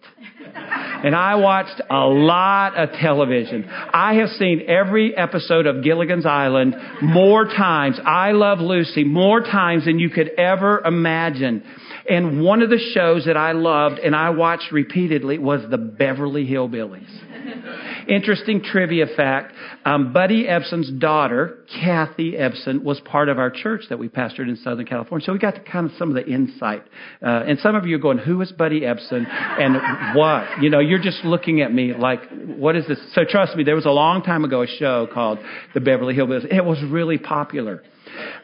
And 1.04 1.16
I 1.16 1.34
watched 1.34 1.80
a 1.90 2.06
lot 2.06 2.76
of 2.76 2.90
television. 3.00 3.68
I 3.68 4.14
have 4.14 4.28
seen 4.38 4.62
every 4.68 5.16
episode 5.16 5.66
of 5.66 5.82
Gilligan's 5.82 6.26
Island 6.26 6.76
more 7.02 7.44
times. 7.46 7.98
I 8.04 8.32
Love 8.32 8.60
Lucy 8.60 9.04
more 9.04 9.40
times 9.40 9.84
than 9.84 9.98
you 9.98 10.10
could 10.10 10.30
ever 10.38 10.80
imagine. 10.84 11.64
And 12.08 12.42
one 12.42 12.62
of 12.62 12.70
the 12.70 12.78
shows 12.94 13.26
that 13.26 13.36
I 13.36 13.52
loved 13.52 13.98
and 13.98 14.14
I 14.14 14.30
watched 14.30 14.72
repeatedly 14.72 15.38
was 15.38 15.62
the 15.70 15.78
Beverly 15.78 16.46
Hillbillies. 16.46 17.08
Interesting 18.08 18.62
trivia 18.62 19.06
fact 19.16 19.54
um, 19.84 20.12
Buddy 20.12 20.44
Ebsen's 20.44 20.90
daughter, 21.00 21.58
Kathy 21.80 22.32
Ebsen, 22.32 22.82
was 22.82 23.00
part 23.00 23.28
of 23.28 23.38
our 23.38 23.50
church 23.50 23.82
that 23.88 23.98
we 23.98 24.08
pastored 24.08 24.48
in 24.48 24.56
Southern 24.56 24.86
California. 24.86 25.24
So 25.24 25.32
we 25.32 25.38
got 25.38 25.54
to 25.54 25.60
kind 25.60 25.90
of 25.90 25.96
some 25.96 26.08
of 26.08 26.14
the 26.14 26.30
insight. 26.30 26.82
Uh, 27.20 27.42
and 27.46 27.58
some 27.60 27.74
of 27.74 27.86
you 27.86 27.96
are 27.96 28.00
going, 28.00 28.18
Who 28.18 28.40
is 28.42 28.52
Buddy 28.52 28.82
Ebsen 28.82 29.26
and 29.28 30.16
what? 30.16 30.62
You 30.62 30.70
know, 30.70 30.80
you're 30.80 31.02
just 31.02 31.24
looking 31.24 31.60
at 31.62 31.72
me 31.72 31.94
like, 31.94 32.20
What 32.30 32.76
is 32.76 32.86
this? 32.86 32.98
So 33.14 33.22
trust 33.28 33.56
me, 33.56 33.64
there 33.64 33.76
was 33.76 33.86
a 33.86 33.90
long 33.90 34.22
time 34.22 34.44
ago 34.44 34.62
a 34.62 34.66
show 34.66 35.08
called 35.12 35.38
The 35.74 35.80
Beverly 35.80 36.14
Hillbillies. 36.14 36.52
It 36.52 36.64
was 36.64 36.82
really 36.88 37.18
popular. 37.18 37.82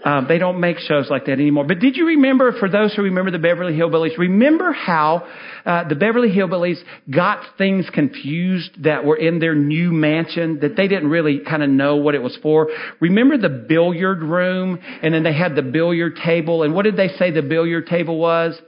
Um, 0.05 0.27
they 0.29 0.39
don't 0.39 0.61
make 0.61 0.79
shows 0.79 1.09
like 1.11 1.27
that 1.27 1.33
anymore. 1.33 1.65
But 1.65 1.81
did 1.81 1.97
you 1.97 2.07
remember, 2.07 2.53
for 2.59 2.69
those 2.69 2.95
who 2.95 3.03
remember 3.03 3.31
the 3.31 3.39
Beverly 3.39 3.75
Hillbillies, 3.75 4.17
remember 4.17 4.73
how 4.73 5.29
uh, 5.67 5.89
the 5.89 5.95
Beverly 5.95 6.31
Hillbillies 6.31 6.79
got 7.11 7.45
things 7.59 7.89
confused 7.93 8.83
that 8.85 9.05
were 9.05 9.17
in 9.17 9.39
their 9.39 9.55
new 9.55 9.93
mansion 9.93 10.61
that 10.61 10.77
they 10.77 10.89
didn't 10.89 11.11
really 11.11 11.41
kind 11.41 11.63
of 11.63 11.71
know 11.71 11.97
what 11.97 12.15
it 12.15 12.23
was 12.23 12.37
for? 12.43 12.69
Remember 13.01 13.37
the 13.37 13.65
billiard 13.69 14.23
room, 14.23 14.79
and 15.03 15.13
then 15.13 15.23
they 15.23 15.35
had 15.35 15.57
the 15.57 15.63
billiard 15.63 16.17
table, 16.25 16.63
and 16.63 16.75
what 16.75 16.85
did 16.85 16.97
they 16.97 17.09
say 17.09 17.31
the 17.31 17.43
billiard 17.43 17.87
table 17.87 18.19
was? 18.19 18.59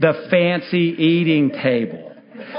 The 0.00 0.28
fancy 0.30 0.94
eating 0.98 1.50
table. 1.50 2.07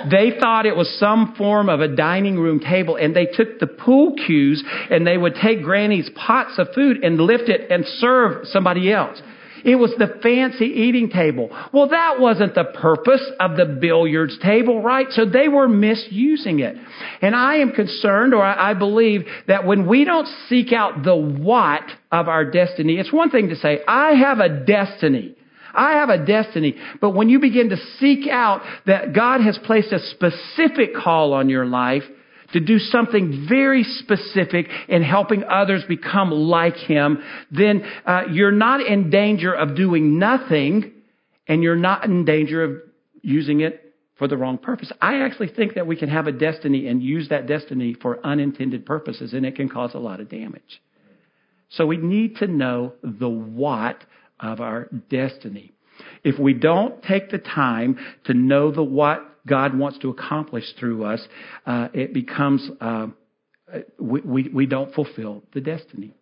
They 0.10 0.32
thought 0.40 0.66
it 0.66 0.76
was 0.76 0.90
some 1.00 1.36
form 1.38 1.70
of 1.70 1.82
a 1.82 1.88
dining 1.88 2.38
room 2.38 2.60
table 2.60 2.96
and 2.96 3.16
they 3.16 3.26
took 3.26 3.60
the 3.60 3.68
pool 3.68 4.16
cues 4.26 4.64
and 4.90 5.06
they 5.06 5.18
would 5.18 5.36
take 5.36 5.64
granny's 5.64 6.10
pots 6.16 6.58
of 6.58 6.70
food 6.74 7.04
and 7.04 7.20
lift 7.20 7.50
it 7.50 7.72
and 7.72 7.86
serve 7.86 8.48
somebody 8.48 8.92
else. 8.92 9.22
It 9.64 9.76
was 9.76 9.94
the 9.98 10.20
fancy 10.22 10.66
eating 10.66 11.10
table. 11.10 11.50
Well, 11.74 11.90
that 11.90 12.20
wasn't 12.20 12.56
the 12.56 12.64
purpose 12.64 13.24
of 13.40 13.58
the 13.58 13.66
billiards 13.66 14.38
table, 14.40 14.82
right? 14.82 15.08
So 15.12 15.26
they 15.26 15.48
were 15.48 15.68
misusing 15.68 16.60
it. 16.60 16.76
And 17.22 17.36
I 17.36 17.56
am 17.56 17.72
concerned, 17.72 18.34
or 18.34 18.44
I 18.44 18.74
believe, 18.74 19.26
that 19.48 19.66
when 19.66 19.88
we 19.88 20.06
don't 20.06 20.28
seek 20.48 20.72
out 20.72 21.04
the 21.04 21.16
what 21.16 21.84
of 22.12 22.28
our 22.28 22.46
destiny, 22.46 22.98
it's 22.98 23.12
one 23.12 23.32
thing 23.32 23.50
to 23.50 23.56
say, 23.56 23.82
I 23.88 24.14
have 24.14 24.40
a 24.40 24.64
destiny. 24.66 25.36
I 25.80 25.94
have 25.94 26.10
a 26.10 26.26
destiny. 26.26 26.76
But 27.00 27.12
when 27.12 27.30
you 27.30 27.40
begin 27.40 27.70
to 27.70 27.78
seek 28.00 28.28
out 28.28 28.62
that 28.86 29.14
God 29.14 29.40
has 29.40 29.58
placed 29.66 29.94
a 29.94 30.00
specific 30.00 30.94
call 30.94 31.34
on 31.34 31.48
your 31.48 31.66
life 31.66 32.04
to 32.52 32.60
do 32.60 32.80
something 32.80 33.46
very 33.48 33.84
specific 33.84 34.68
in 34.90 35.04
helping 35.04 35.46
others 35.46 35.84
become 35.88 36.32
like 36.32 36.76
Him, 36.76 37.24
then 37.52 37.84
uh, 38.06 38.24
you're 38.30 38.52
not 38.52 38.82
in 38.82 39.10
danger 39.10 39.54
of 39.54 39.76
doing 39.76 40.20
nothing 40.20 40.92
and 41.48 41.64
you're 41.64 41.78
not 41.78 42.04
in 42.04 42.26
danger 42.26 42.64
of 42.64 42.82
using 43.22 43.62
it 43.62 43.94
for 44.18 44.28
the 44.28 44.36
wrong 44.36 44.58
purpose. 44.58 44.92
I 45.02 45.22
actually 45.22 45.48
think 45.48 45.76
that 45.76 45.88
we 45.88 45.96
can 45.96 46.10
have 46.10 46.28
a 46.28 46.34
destiny 46.34 46.88
and 46.88 47.02
use 47.02 47.30
that 47.30 47.48
destiny 47.48 47.96
for 48.02 48.20
unintended 48.26 48.86
purposes 48.86 49.34
and 49.34 49.46
it 49.46 49.56
can 49.56 49.70
cause 49.70 49.94
a 49.94 50.00
lot 50.00 50.20
of 50.20 50.28
damage. 50.28 50.82
So 51.70 51.86
we 51.86 51.98
need 51.98 52.38
to 52.38 52.48
know 52.48 52.94
the 53.02 53.30
what 53.30 54.04
of 54.40 54.62
our 54.62 54.90
destiny. 55.10 55.74
If 56.24 56.40
we 56.40 56.54
don't 56.54 57.02
take 57.04 57.30
the 57.30 57.38
time 57.38 57.98
to 58.26 58.34
know 58.34 58.72
the 58.72 58.84
what 58.84 59.46
God 59.46 59.78
wants 59.78 60.00
to 60.00 60.10
accomplish 60.10 60.66
through 60.80 61.06
us, 61.06 61.22
uh, 61.66 61.90
it 61.94 62.14
becomes 62.14 62.70
uh, 62.80 63.08
we, 64.00 64.22
we, 64.22 64.50
we 64.50 64.66
don't 64.66 64.94
fulfill 64.94 65.44
the 65.54 65.62
destiny. 65.62 66.14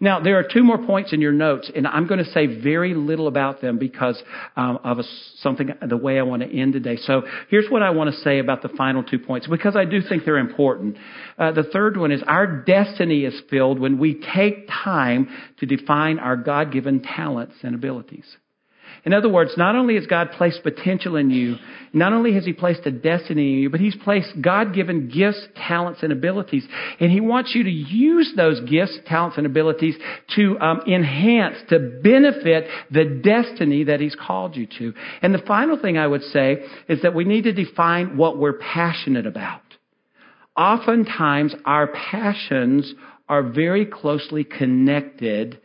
Now, 0.00 0.20
there 0.20 0.38
are 0.38 0.44
two 0.44 0.62
more 0.62 0.78
points 0.78 1.12
in 1.12 1.20
your 1.20 1.32
notes, 1.32 1.70
and 1.74 1.86
I'm 1.86 2.06
going 2.06 2.22
to 2.22 2.30
say 2.30 2.46
very 2.46 2.94
little 2.94 3.28
about 3.28 3.60
them 3.60 3.78
because 3.78 4.20
um, 4.56 4.78
of 4.84 4.98
a, 4.98 5.04
something, 5.38 5.70
the 5.86 5.96
way 5.96 6.18
I 6.18 6.22
want 6.22 6.42
to 6.42 6.58
end 6.58 6.72
today. 6.72 6.96
So 6.96 7.22
here's 7.48 7.68
what 7.70 7.82
I 7.82 7.90
want 7.90 8.14
to 8.14 8.20
say 8.20 8.38
about 8.38 8.62
the 8.62 8.68
final 8.70 9.02
two 9.02 9.18
points 9.18 9.46
because 9.46 9.76
I 9.76 9.84
do 9.84 10.00
think 10.00 10.24
they're 10.24 10.38
important. 10.38 10.96
Uh, 11.38 11.52
the 11.52 11.64
third 11.64 11.96
one 11.96 12.12
is 12.12 12.22
our 12.26 12.46
destiny 12.46 13.24
is 13.24 13.40
filled 13.50 13.78
when 13.78 13.98
we 13.98 14.22
take 14.34 14.68
time 14.68 15.28
to 15.58 15.66
define 15.66 16.18
our 16.18 16.36
God 16.36 16.72
given 16.72 17.02
talents 17.02 17.54
and 17.62 17.74
abilities. 17.74 18.24
In 19.04 19.14
other 19.14 19.28
words, 19.28 19.52
not 19.56 19.76
only 19.76 19.94
has 19.94 20.06
God 20.06 20.30
placed 20.32 20.62
potential 20.62 21.16
in 21.16 21.30
you, 21.30 21.56
not 21.92 22.12
only 22.12 22.34
has 22.34 22.44
He 22.44 22.52
placed 22.52 22.86
a 22.86 22.90
destiny 22.90 23.54
in 23.54 23.58
you, 23.60 23.70
but 23.70 23.80
He's 23.80 23.96
placed 23.96 24.40
God 24.40 24.74
given 24.74 25.08
gifts, 25.08 25.46
talents, 25.56 26.02
and 26.02 26.12
abilities. 26.12 26.66
And 26.98 27.10
He 27.10 27.20
wants 27.20 27.54
you 27.54 27.64
to 27.64 27.70
use 27.70 28.32
those 28.36 28.60
gifts, 28.68 28.98
talents, 29.06 29.38
and 29.38 29.46
abilities 29.46 29.96
to 30.36 30.58
um, 30.60 30.80
enhance, 30.86 31.56
to 31.70 32.00
benefit 32.02 32.66
the 32.90 33.20
destiny 33.22 33.84
that 33.84 34.00
He's 34.00 34.14
called 34.14 34.56
you 34.56 34.66
to. 34.78 34.92
And 35.22 35.34
the 35.34 35.42
final 35.46 35.78
thing 35.80 35.96
I 35.96 36.06
would 36.06 36.22
say 36.24 36.58
is 36.88 37.02
that 37.02 37.14
we 37.14 37.24
need 37.24 37.44
to 37.44 37.52
define 37.52 38.16
what 38.16 38.38
we're 38.38 38.58
passionate 38.58 39.26
about. 39.26 39.62
Oftentimes, 40.56 41.54
our 41.64 41.86
passions 41.86 42.92
are 43.28 43.42
very 43.42 43.86
closely 43.86 44.44
connected 44.44 45.58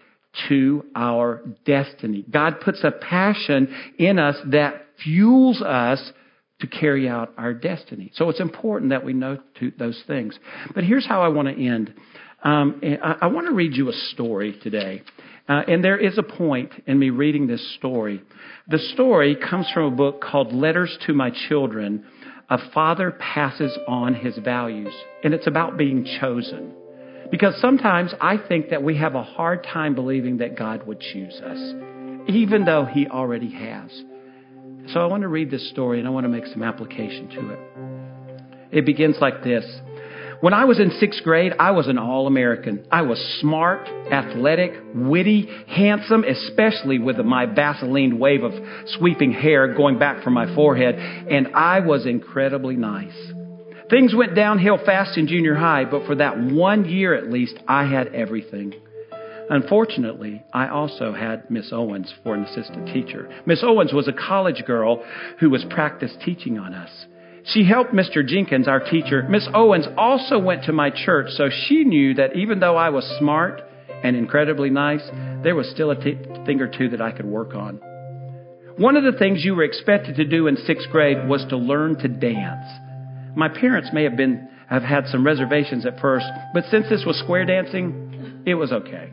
to 0.50 0.86
our 0.96 1.42
destiny. 1.66 2.26
God 2.30 2.60
puts 2.62 2.84
a 2.84 2.92
passion 2.92 3.74
in 3.98 4.20
us 4.20 4.36
that 4.52 4.86
fuels 5.04 5.62
us 5.62 6.12
to 6.62 6.68
carry 6.68 7.08
out 7.10 7.34
our 7.38 7.54
destiny. 7.54 8.12
So 8.16 8.30
it's 8.30 8.40
important 8.40 8.92
that 8.92 9.04
we 9.04 9.14
know 9.14 9.40
those 9.78 10.02
things. 10.08 10.38
But 10.74 10.84
here's 10.84 11.06
how 11.06 11.22
I 11.22 11.28
want 11.28 11.50
to 11.50 11.66
end. 11.66 11.94
Um, 12.44 12.82
I, 12.84 13.16
I, 13.24 13.28
want 13.28 13.48
to 13.48 13.54
read 13.54 13.74
you 13.74 13.90
a 13.90 13.94
story 14.14 14.58
today. 14.62 15.02
Uh, 15.50 15.64
and 15.68 15.84
there 15.84 15.98
is 15.98 16.18
a 16.18 16.24
point 16.24 16.72
in 16.86 16.98
me 16.98 17.10
reading 17.10 17.48
this 17.48 17.76
story. 17.76 18.22
The 18.68 18.78
story 18.94 19.36
comes 19.36 19.70
from 19.74 19.94
a 19.94 19.96
book 19.96 20.22
called 20.22 20.54
Letters 20.54 20.96
to 21.08 21.14
My 21.14 21.32
Children. 21.50 22.06
A 22.50 22.58
father 22.72 23.12
passes 23.12 23.78
on 23.88 24.14
his 24.14 24.38
values, 24.38 24.94
and 25.24 25.34
it's 25.34 25.48
about 25.48 25.78
being 25.78 26.06
chosen. 26.20 26.74
Because 27.32 27.60
sometimes 27.60 28.14
I 28.22 28.38
think 28.38 28.70
that 28.70 28.84
we 28.84 28.98
have 28.98 29.16
a 29.16 29.24
hard 29.24 29.64
time 29.64 29.96
believing 29.96 30.38
that 30.38 30.58
God 30.58 30.86
would 30.88 31.00
choose 31.00 31.36
us, 31.42 31.74
even 32.28 32.66
though 32.66 32.86
He 32.86 33.08
already 33.08 33.52
has. 33.52 33.92
So 34.94 35.00
I 35.00 35.08
want 35.08 35.22
to 35.22 35.28
read 35.28 35.50
this 35.50 35.70
story 35.72 36.00
and 36.00 36.08
I 36.08 36.12
want 36.12 36.26
to 36.26 36.30
make 36.30 36.46
some 36.46 36.62
application 36.62 37.30
to 37.30 37.50
it. 37.52 37.60
It 38.72 38.86
begins 38.86 39.18
like 39.20 39.44
this. 39.44 39.66
When 40.42 40.54
I 40.54 40.66
was 40.66 40.80
in 40.80 40.92
sixth 41.00 41.24
grade, 41.24 41.54
I 41.60 41.72
was 41.72 41.88
an 41.88 41.98
All 41.98 42.28
American. 42.28 42.86
I 42.92 43.02
was 43.04 43.18
smart, 43.40 43.88
athletic, 44.12 44.74
witty, 44.94 45.50
handsome, 45.68 46.24
especially 46.24 47.00
with 47.00 47.18
my 47.18 47.46
Vaseline 47.46 48.20
wave 48.20 48.44
of 48.44 48.54
sweeping 48.98 49.32
hair 49.32 49.74
going 49.74 49.98
back 49.98 50.24
from 50.24 50.34
my 50.34 50.54
forehead, 50.54 50.96
and 50.96 51.56
I 51.56 51.80
was 51.80 52.06
incredibly 52.06 52.76
nice. 52.76 53.16
Things 53.90 54.16
went 54.16 54.36
downhill 54.36 54.80
fast 54.84 55.16
in 55.18 55.28
junior 55.28 55.54
high, 55.54 55.86
but 55.86 56.08
for 56.08 56.16
that 56.16 56.40
one 56.40 56.86
year 56.86 57.14
at 57.14 57.32
least, 57.32 57.56
I 57.68 57.86
had 57.86 58.08
everything. 58.16 58.74
Unfortunately, 59.48 60.44
I 60.52 60.70
also 60.70 61.14
had 61.14 61.52
Miss 61.52 61.72
Owens 61.72 62.12
for 62.24 62.34
an 62.34 62.46
assistant 62.46 62.88
teacher. 62.88 63.30
Miss 63.46 63.64
Owens 63.64 63.94
was 63.94 64.08
a 64.08 64.14
college 64.14 64.64
girl 64.66 65.04
who 65.40 65.52
was 65.52 65.64
practice 65.70 66.16
teaching 66.26 66.58
on 66.58 66.74
us. 66.74 66.90
She 67.54 67.64
helped 67.64 67.94
Mr. 67.94 68.26
Jenkins, 68.28 68.68
our 68.68 68.80
teacher. 68.80 69.28
Miss 69.30 69.48
Owens 69.54 69.86
also 69.98 70.40
went 70.40 70.64
to 70.64 70.74
my 70.74 70.90
church, 70.90 71.30
so 71.34 71.50
she 71.68 71.84
knew 71.84 72.16
that 72.16 72.36
even 72.36 72.60
though 72.60 72.76
I 72.76 72.90
was 72.90 73.06
smart 73.20 73.62
and 74.04 74.16
incredibly 74.16 74.72
nice, 74.72 75.08
there 75.44 75.56
was 75.56 75.70
still 75.70 75.92
a 75.92 75.96
t- 75.96 76.18
thing 76.48 76.60
or 76.60 76.68
two 76.68 76.90
that 76.90 77.02
I 77.02 77.12
could 77.12 77.28
work 77.28 77.54
on. 77.54 77.80
One 78.78 78.98
of 78.98 79.04
the 79.04 79.18
things 79.18 79.46
you 79.46 79.54
were 79.54 79.64
expected 79.64 80.16
to 80.16 80.26
do 80.26 80.48
in 80.48 80.58
sixth 80.58 80.90
grade 80.90 81.30
was 81.30 81.46
to 81.50 81.58
learn 81.58 81.98
to 82.00 82.08
dance. 82.08 82.66
My 83.36 83.50
parents 83.50 83.90
may 83.94 84.04
have 84.04 84.16
been 84.16 84.50
have 84.68 84.84
had 84.84 85.08
some 85.08 85.26
reservations 85.26 85.86
at 85.86 86.00
first, 86.00 86.26
but 86.54 86.64
since 86.72 86.90
this 86.90 87.04
was 87.06 87.18
square 87.20 87.46
dancing, 87.46 88.44
It 88.46 88.56
was 88.56 88.72
okay. 88.72 89.12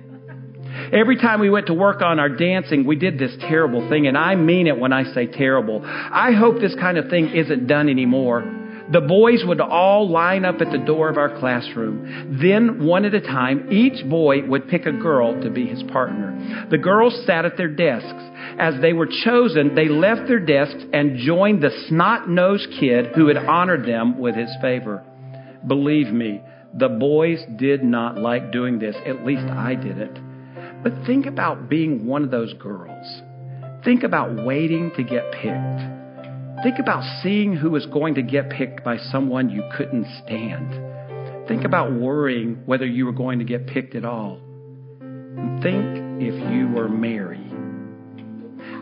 Every 0.93 1.17
time 1.17 1.41
we 1.41 1.51
went 1.51 1.67
to 1.67 1.75
work 1.75 2.03
on 2.03 2.19
our 2.19 2.29
dancing, 2.29 2.87
we 2.87 2.97
did 2.97 3.19
this 3.19 3.35
terrible 3.41 3.89
thing, 3.89 4.07
and 4.07 4.17
I 4.17 4.35
mean 4.35 4.67
it 4.67 4.79
when 4.79 4.93
I 4.93 5.05
say 5.13 5.27
terrible. 5.27 5.83
I 5.85 6.33
hope 6.33 6.61
this 6.61 6.75
kind 6.75 6.99
of 6.99 7.09
thing 7.09 7.35
isn't 7.35 7.67
done 7.67 7.89
anymore. 7.89 8.62
The 8.93 9.01
boys 9.01 9.43
would 9.47 9.61
all 9.61 10.11
line 10.11 10.45
up 10.45 10.61
at 10.61 10.71
the 10.71 10.85
door 10.85 11.09
of 11.09 11.17
our 11.17 11.39
classroom. 11.39 12.39
Then, 12.43 12.85
one 12.85 13.07
at 13.07 13.15
a 13.15 13.21
time, 13.21 13.73
each 13.73 14.07
boy 14.09 14.47
would 14.47 14.69
pick 14.69 14.85
a 14.85 14.93
girl 14.93 15.41
to 15.43 15.49
be 15.49 15.67
his 15.67 15.83
partner. 15.85 16.67
The 16.71 16.77
girls 16.77 17.25
sat 17.25 17.47
at 17.47 17.57
their 17.57 17.69
desks. 17.69 18.23
As 18.59 18.81
they 18.83 18.93
were 18.93 19.09
chosen, 19.25 19.75
they 19.75 19.89
left 19.89 20.29
their 20.29 20.41
desks 20.41 20.85
and 20.93 21.17
joined 21.17 21.63
the 21.63 21.71
snot 21.89 22.29
nosed 22.29 22.69
kid 22.79 23.13
who 23.15 23.29
had 23.29 23.39
honored 23.39 23.87
them 23.87 24.19
with 24.19 24.35
his 24.35 24.51
favor. 24.61 25.03
Believe 25.67 26.09
me, 26.09 26.43
the 26.75 26.89
boys 26.89 27.43
did 27.57 27.83
not 27.83 28.19
like 28.19 28.53
doing 28.53 28.79
this. 28.79 28.97
At 29.07 29.25
least 29.25 29.49
I 29.49 29.75
didn't. 29.75 30.83
But 30.83 31.07
think 31.07 31.25
about 31.25 31.71
being 31.71 32.07
one 32.07 32.25
of 32.25 32.31
those 32.31 32.53
girls. 32.55 33.23
Think 33.85 34.03
about 34.03 34.45
waiting 34.45 34.91
to 34.97 35.03
get 35.03 35.33
picked. 35.33 36.02
Think 36.61 36.79
about 36.79 37.03
seeing 37.23 37.57
who 37.57 37.71
was 37.71 37.87
going 37.87 38.15
to 38.15 38.23
get 38.23 38.51
picked 38.51 38.85
by 38.85 38.97
someone 38.97 39.51
you 39.51 39.65
couldn't 39.77 40.07
stand. 40.23 41.49
Think 41.49 41.65
about 41.65 41.93
worrying 41.93 42.63
whether 42.67 42.87
you 42.87 43.07
were 43.07 43.13
going 43.13 43.41
to 43.41 43.45
get 43.45 43.67
picked 43.67 43.97
at 43.97 44.05
all. 44.05 44.39
think 45.63 46.23
if 46.23 46.35
you 46.53 46.69
were 46.69 46.89
Mary. 46.89 47.41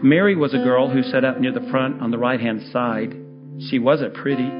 Mary 0.03 0.37
was 0.37 0.53
a 0.53 0.59
girl 0.59 0.91
who 0.91 1.03
sat 1.03 1.25
up 1.25 1.41
near 1.41 1.53
the 1.53 1.67
front 1.71 2.03
on 2.03 2.11
the 2.11 2.19
right 2.19 2.41
hand 2.41 2.61
side. 2.71 3.15
She 3.71 3.79
wasn't 3.79 4.15
pretty, 4.15 4.51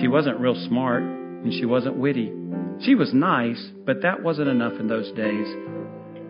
she 0.00 0.08
wasn't 0.08 0.40
real 0.40 0.56
smart, 0.68 1.02
and 1.02 1.52
she 1.52 1.66
wasn't 1.66 1.96
witty. 1.96 2.32
She 2.80 2.94
was 2.94 3.12
nice, 3.12 3.62
but 3.84 4.02
that 4.02 4.22
wasn't 4.22 4.48
enough 4.48 4.78
in 4.80 4.88
those 4.88 5.10
days 5.12 5.48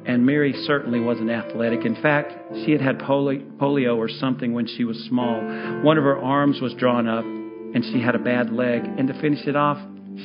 and 0.08 0.24
Mary 0.24 0.54
certainly 0.64 1.00
wasn't 1.00 1.30
athletic. 1.30 1.84
In 1.84 1.94
fact, 2.00 2.32
she 2.64 2.72
had 2.72 2.80
had 2.80 2.98
polio 2.98 3.96
or 3.96 4.08
something 4.08 4.54
when 4.54 4.66
she 4.66 4.84
was 4.84 4.96
small. 5.08 5.38
One 5.82 5.98
of 5.98 6.04
her 6.04 6.18
arms 6.18 6.60
was 6.62 6.72
drawn 6.74 7.06
up, 7.06 7.24
and 7.24 7.84
she 7.84 8.00
had 8.00 8.14
a 8.14 8.18
bad 8.18 8.50
leg. 8.50 8.84
And 8.84 9.06
to 9.08 9.20
finish 9.20 9.46
it 9.46 9.54
off, 9.54 9.76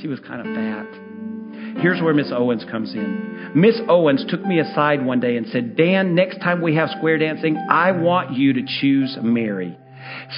she 0.01 0.07
was 0.07 0.21
kind 0.21 0.39
of 0.39 0.55
fat. 0.55 1.81
Here's 1.81 2.01
where 2.01 2.13
Miss 2.13 2.31
Owens 2.31 2.63
comes 2.71 2.93
in. 2.93 3.51
Miss 3.55 3.81
Owens 3.89 4.23
took 4.29 4.45
me 4.45 4.59
aside 4.59 5.05
one 5.05 5.19
day 5.19 5.35
and 5.35 5.47
said, 5.47 5.75
Dan, 5.75 6.15
next 6.15 6.39
time 6.39 6.61
we 6.61 6.75
have 6.75 6.89
square 6.97 7.17
dancing, 7.17 7.57
I 7.69 7.91
want 7.91 8.37
you 8.37 8.53
to 8.53 8.61
choose 8.79 9.17
Mary. 9.21 9.77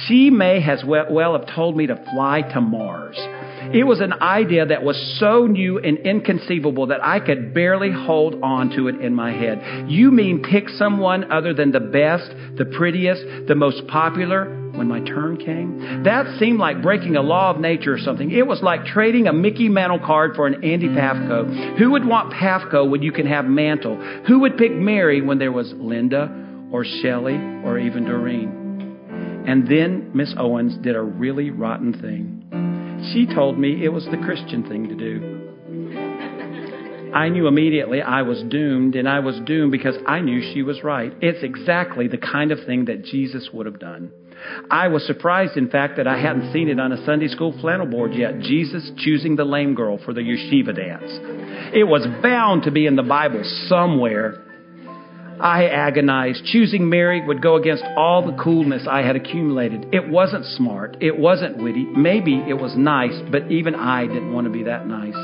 She 0.06 0.30
may 0.30 0.62
as 0.62 0.82
well 0.84 1.38
have 1.38 1.54
told 1.54 1.76
me 1.76 1.86
to 1.86 1.96
fly 2.12 2.42
to 2.52 2.60
Mars. 2.60 3.16
It 3.72 3.84
was 3.84 4.00
an 4.00 4.12
idea 4.14 4.66
that 4.66 4.82
was 4.82 4.96
so 5.18 5.46
new 5.46 5.78
and 5.78 5.98
inconceivable 5.98 6.86
that 6.88 7.04
I 7.04 7.20
could 7.20 7.52
barely 7.52 7.90
hold 7.90 8.42
on 8.42 8.70
to 8.76 8.88
it 8.88 9.00
in 9.00 9.14
my 9.14 9.32
head. 9.32 9.88
You 9.88 10.10
mean 10.10 10.42
pick 10.42 10.68
someone 10.70 11.30
other 11.30 11.52
than 11.54 11.72
the 11.72 11.80
best, 11.80 12.30
the 12.56 12.64
prettiest, 12.64 13.22
the 13.48 13.54
most 13.54 13.86
popular? 13.88 14.64
When 14.76 14.88
my 14.88 15.00
turn 15.00 15.38
came, 15.38 16.02
that 16.04 16.38
seemed 16.38 16.58
like 16.58 16.82
breaking 16.82 17.16
a 17.16 17.22
law 17.22 17.50
of 17.50 17.58
nature 17.58 17.94
or 17.94 17.98
something. 17.98 18.30
It 18.30 18.46
was 18.46 18.62
like 18.62 18.84
trading 18.84 19.26
a 19.26 19.32
Mickey 19.32 19.70
Mantle 19.70 20.00
card 20.00 20.36
for 20.36 20.46
an 20.46 20.62
Andy 20.62 20.88
Pafko. 20.88 21.78
Who 21.78 21.92
would 21.92 22.04
want 22.04 22.34
Pafko 22.34 22.86
when 22.88 23.02
you 23.02 23.10
can 23.10 23.26
have 23.26 23.46
Mantle? 23.46 23.96
Who 24.26 24.40
would 24.40 24.58
pick 24.58 24.72
Mary 24.72 25.22
when 25.22 25.38
there 25.38 25.52
was 25.52 25.72
Linda 25.74 26.30
or 26.70 26.84
Shelley 26.84 27.36
or 27.64 27.78
even 27.78 28.04
Doreen? 28.04 28.55
And 29.46 29.68
then 29.68 30.10
Miss 30.12 30.34
Owens 30.38 30.76
did 30.78 30.96
a 30.96 31.02
really 31.02 31.50
rotten 31.50 31.92
thing. 31.92 32.42
She 33.12 33.26
told 33.32 33.58
me 33.58 33.84
it 33.84 33.92
was 33.92 34.04
the 34.06 34.16
Christian 34.18 34.68
thing 34.68 34.88
to 34.88 34.94
do. 34.94 35.46
I 37.14 37.28
knew 37.28 37.46
immediately 37.46 38.02
I 38.02 38.22
was 38.22 38.42
doomed, 38.42 38.96
and 38.96 39.08
I 39.08 39.20
was 39.20 39.40
doomed 39.46 39.72
because 39.72 39.96
I 40.06 40.20
knew 40.20 40.42
she 40.52 40.62
was 40.62 40.82
right. 40.82 41.12
It's 41.22 41.42
exactly 41.42 42.08
the 42.08 42.18
kind 42.18 42.50
of 42.52 42.58
thing 42.66 42.86
that 42.86 43.04
Jesus 43.04 43.48
would 43.52 43.66
have 43.66 43.78
done. 43.78 44.10
I 44.70 44.88
was 44.88 45.06
surprised, 45.06 45.56
in 45.56 45.70
fact, 45.70 45.96
that 45.96 46.06
I 46.06 46.20
hadn't 46.20 46.52
seen 46.52 46.68
it 46.68 46.78
on 46.78 46.92
a 46.92 47.04
Sunday 47.06 47.28
school 47.28 47.58
flannel 47.60 47.86
board 47.86 48.12
yet. 48.14 48.40
Jesus 48.40 48.90
choosing 48.98 49.36
the 49.36 49.44
lame 49.44 49.74
girl 49.74 49.98
for 50.04 50.12
the 50.12 50.20
yeshiva 50.20 50.76
dance. 50.76 51.10
It 51.74 51.84
was 51.84 52.06
bound 52.22 52.64
to 52.64 52.70
be 52.70 52.86
in 52.86 52.96
the 52.96 53.02
Bible 53.02 53.42
somewhere. 53.68 54.42
I 55.40 55.66
agonized. 55.66 56.44
Choosing 56.46 56.88
Mary 56.88 57.24
would 57.24 57.42
go 57.42 57.56
against 57.56 57.84
all 57.96 58.24
the 58.24 58.36
coolness 58.42 58.86
I 58.90 59.02
had 59.02 59.16
accumulated. 59.16 59.94
It 59.94 60.08
wasn't 60.08 60.44
smart. 60.44 60.96
It 61.00 61.18
wasn't 61.18 61.58
witty. 61.58 61.84
Maybe 61.84 62.42
it 62.48 62.54
was 62.54 62.74
nice, 62.76 63.20
but 63.30 63.50
even 63.50 63.74
I 63.74 64.06
didn't 64.06 64.32
want 64.32 64.46
to 64.46 64.52
be 64.52 64.64
that 64.64 64.86
nice. 64.86 65.14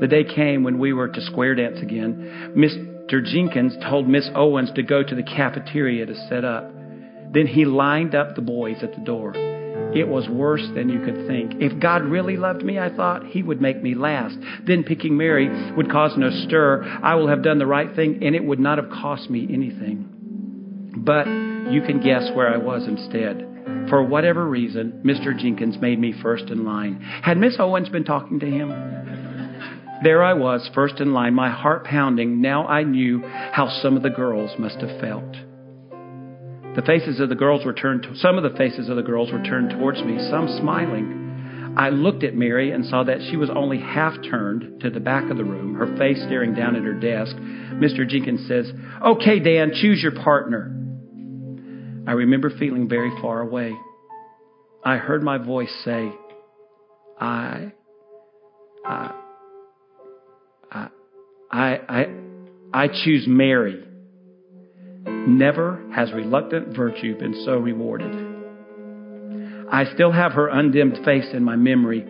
The 0.00 0.08
day 0.08 0.24
came 0.24 0.64
when 0.64 0.78
we 0.78 0.92
were 0.92 1.08
to 1.08 1.20
square 1.20 1.54
dance 1.54 1.80
again. 1.80 2.54
Mr. 2.56 3.24
Jenkins 3.24 3.74
told 3.88 4.08
Miss 4.08 4.28
Owens 4.34 4.70
to 4.74 4.82
go 4.82 5.02
to 5.02 5.14
the 5.14 5.22
cafeteria 5.22 6.06
to 6.06 6.14
set 6.28 6.44
up. 6.44 6.70
Then 7.32 7.46
he 7.46 7.64
lined 7.64 8.14
up 8.14 8.34
the 8.34 8.42
boys 8.42 8.82
at 8.82 8.94
the 8.94 9.00
door. 9.00 9.32
It 9.94 10.08
was 10.08 10.28
worse 10.28 10.66
than 10.74 10.88
you 10.88 11.00
could 11.04 11.26
think. 11.26 11.54
If 11.60 11.80
God 11.80 12.02
really 12.02 12.36
loved 12.36 12.62
me, 12.62 12.78
I 12.78 12.94
thought, 12.94 13.26
He 13.26 13.42
would 13.42 13.60
make 13.60 13.82
me 13.82 13.94
last. 13.94 14.36
Then 14.66 14.84
picking 14.84 15.16
Mary 15.16 15.48
would 15.76 15.90
cause 15.90 16.12
no 16.16 16.30
stir. 16.46 16.82
I 17.02 17.14
will 17.14 17.28
have 17.28 17.42
done 17.42 17.58
the 17.58 17.66
right 17.66 17.94
thing, 17.94 18.22
and 18.22 18.34
it 18.34 18.44
would 18.44 18.60
not 18.60 18.78
have 18.78 18.90
cost 18.90 19.28
me 19.28 19.48
anything. 19.52 20.92
But 20.96 21.26
you 21.72 21.82
can 21.82 22.00
guess 22.00 22.30
where 22.34 22.52
I 22.52 22.58
was 22.58 22.86
instead. 22.86 23.48
For 23.88 24.02
whatever 24.02 24.46
reason, 24.46 25.02
Mr. 25.04 25.38
Jenkins 25.38 25.78
made 25.78 25.98
me 25.98 26.14
first 26.22 26.44
in 26.44 26.64
line. 26.64 27.00
Had 27.00 27.36
Miss 27.38 27.56
Owens 27.58 27.88
been 27.88 28.04
talking 28.04 28.40
to 28.40 28.46
him? 28.46 28.70
There 30.02 30.22
I 30.24 30.32
was, 30.32 30.68
first 30.74 31.00
in 31.00 31.12
line, 31.12 31.34
my 31.34 31.50
heart 31.50 31.84
pounding. 31.84 32.40
Now 32.40 32.66
I 32.66 32.82
knew 32.82 33.20
how 33.20 33.68
some 33.82 33.96
of 33.96 34.02
the 34.02 34.10
girls 34.10 34.50
must 34.58 34.78
have 34.78 35.00
felt. 35.00 35.51
The 36.74 36.82
faces 36.82 37.20
of 37.20 37.28
the 37.28 37.34
girls 37.34 37.66
were 37.66 37.74
turned, 37.74 38.04
to, 38.04 38.16
some 38.16 38.38
of 38.38 38.50
the 38.50 38.56
faces 38.56 38.88
of 38.88 38.96
the 38.96 39.02
girls 39.02 39.30
were 39.30 39.42
turned 39.42 39.70
towards 39.70 40.02
me, 40.02 40.18
some 40.30 40.48
smiling. 40.58 41.74
I 41.76 41.90
looked 41.90 42.24
at 42.24 42.34
Mary 42.34 42.70
and 42.70 42.84
saw 42.86 43.04
that 43.04 43.18
she 43.30 43.36
was 43.36 43.50
only 43.50 43.78
half 43.78 44.14
turned 44.30 44.80
to 44.80 44.90
the 44.90 45.00
back 45.00 45.30
of 45.30 45.36
the 45.36 45.44
room, 45.44 45.74
her 45.74 45.96
face 45.98 46.22
staring 46.24 46.54
down 46.54 46.74
at 46.76 46.82
her 46.82 46.94
desk. 46.94 47.36
Mr. 47.36 48.08
Jenkins 48.08 48.46
says, 48.48 48.70
Okay, 49.04 49.38
Dan, 49.38 49.72
choose 49.74 50.02
your 50.02 50.12
partner. 50.22 50.74
I 52.06 52.12
remember 52.12 52.50
feeling 52.58 52.88
very 52.88 53.10
far 53.20 53.40
away. 53.40 53.74
I 54.84 54.96
heard 54.96 55.22
my 55.22 55.38
voice 55.38 55.72
say, 55.84 56.10
I, 57.20 57.72
I, 58.84 59.14
I, 60.70 60.88
I, 61.50 61.80
I, 61.88 62.06
I 62.72 62.88
choose 62.88 63.24
Mary. 63.26 63.84
Never 65.04 65.82
has 65.94 66.12
reluctant 66.12 66.76
virtue 66.76 67.18
been 67.18 67.42
so 67.44 67.58
rewarded. 67.58 68.12
I 69.70 69.84
still 69.94 70.12
have 70.12 70.32
her 70.32 70.48
undimmed 70.48 71.04
face 71.04 71.28
in 71.32 71.42
my 71.42 71.56
memory. 71.56 72.06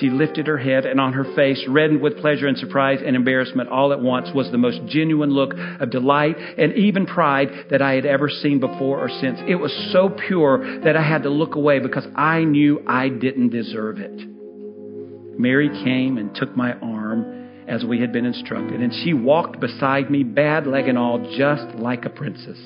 She 0.00 0.08
lifted 0.08 0.46
her 0.46 0.56
head, 0.56 0.86
and 0.86 0.98
on 0.98 1.12
her 1.12 1.24
face, 1.34 1.62
reddened 1.68 2.00
with 2.00 2.18
pleasure 2.18 2.46
and 2.46 2.56
surprise 2.56 3.00
and 3.04 3.14
embarrassment 3.14 3.68
all 3.68 3.92
at 3.92 4.00
once, 4.00 4.30
was 4.34 4.50
the 4.50 4.58
most 4.58 4.80
genuine 4.86 5.30
look 5.30 5.52
of 5.80 5.90
delight 5.90 6.36
and 6.38 6.72
even 6.74 7.04
pride 7.04 7.48
that 7.70 7.82
I 7.82 7.94
had 7.94 8.06
ever 8.06 8.30
seen 8.30 8.60
before 8.60 8.98
or 8.98 9.08
since. 9.08 9.38
It 9.46 9.56
was 9.56 9.72
so 9.92 10.08
pure 10.08 10.80
that 10.82 10.96
I 10.96 11.02
had 11.02 11.24
to 11.24 11.28
look 11.28 11.56
away 11.56 11.80
because 11.80 12.06
I 12.14 12.44
knew 12.44 12.82
I 12.86 13.08
didn't 13.10 13.50
deserve 13.50 13.98
it. 13.98 14.22
Mary 15.38 15.68
came 15.84 16.16
and 16.16 16.34
took 16.34 16.56
my 16.56 16.72
arm 16.74 17.41
as 17.72 17.84
we 17.84 18.00
had 18.00 18.12
been 18.12 18.26
instructed, 18.26 18.82
and 18.82 18.92
she 19.02 19.14
walked 19.14 19.58
beside 19.58 20.10
me, 20.10 20.22
bad 20.22 20.66
leg 20.66 20.88
and 20.88 20.98
all, 20.98 21.18
just 21.38 21.74
like 21.78 22.04
a 22.04 22.10
princess. 22.10 22.58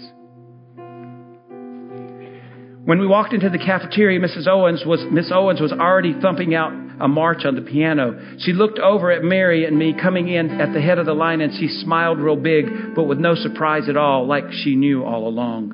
When 2.85 2.99
we 2.99 3.07
walked 3.07 3.33
into 3.33 3.49
the 3.49 3.59
cafeteria, 3.59 4.19
Mrs. 4.19 4.49
Owens 4.49 4.83
was 4.85 5.05
Miss 5.11 5.31
Owens 5.33 5.61
was 5.61 5.71
already 5.73 6.13
thumping 6.21 6.57
out 6.57 6.73
a 7.01 7.07
march 7.07 7.45
on 7.45 7.55
the 7.55 7.61
piano. 7.61 8.37
She 8.41 8.53
looked 8.53 8.81
over 8.81 9.13
at 9.13 9.23
Mary 9.23 9.65
and 9.65 9.79
me 9.79 9.95
coming 10.01 10.29
in 10.29 10.61
at 10.61 10.73
the 10.73 10.81
head 10.81 10.99
of 10.99 11.07
the 11.07 11.13
line 11.13 11.41
and 11.41 11.53
she 11.53 11.69
smiled 11.69 12.19
real 12.19 12.37
big, 12.37 12.95
but 12.95 13.05
with 13.05 13.19
no 13.19 13.35
surprise 13.37 13.89
at 13.89 13.97
all, 13.97 14.27
like 14.27 14.45
she 14.51 14.75
knew 14.75 15.05
all 15.05 15.29
along. 15.29 15.73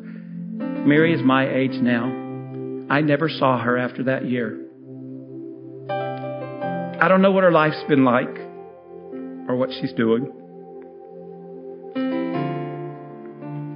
Mary 0.86 1.14
is 1.14 1.22
my 1.22 1.48
age 1.48 1.74
now. 1.80 2.04
I 2.90 3.00
never 3.00 3.28
saw 3.28 3.58
her 3.62 3.78
after 3.78 4.04
that 4.04 4.26
year. 4.28 4.58
I 5.90 7.08
don't 7.08 7.22
know 7.22 7.32
what 7.32 7.44
her 7.44 7.52
life's 7.52 7.82
been 7.88 8.04
like 8.04 8.41
or 9.52 9.56
what 9.56 9.70
she's 9.80 9.92
doing. 9.92 10.32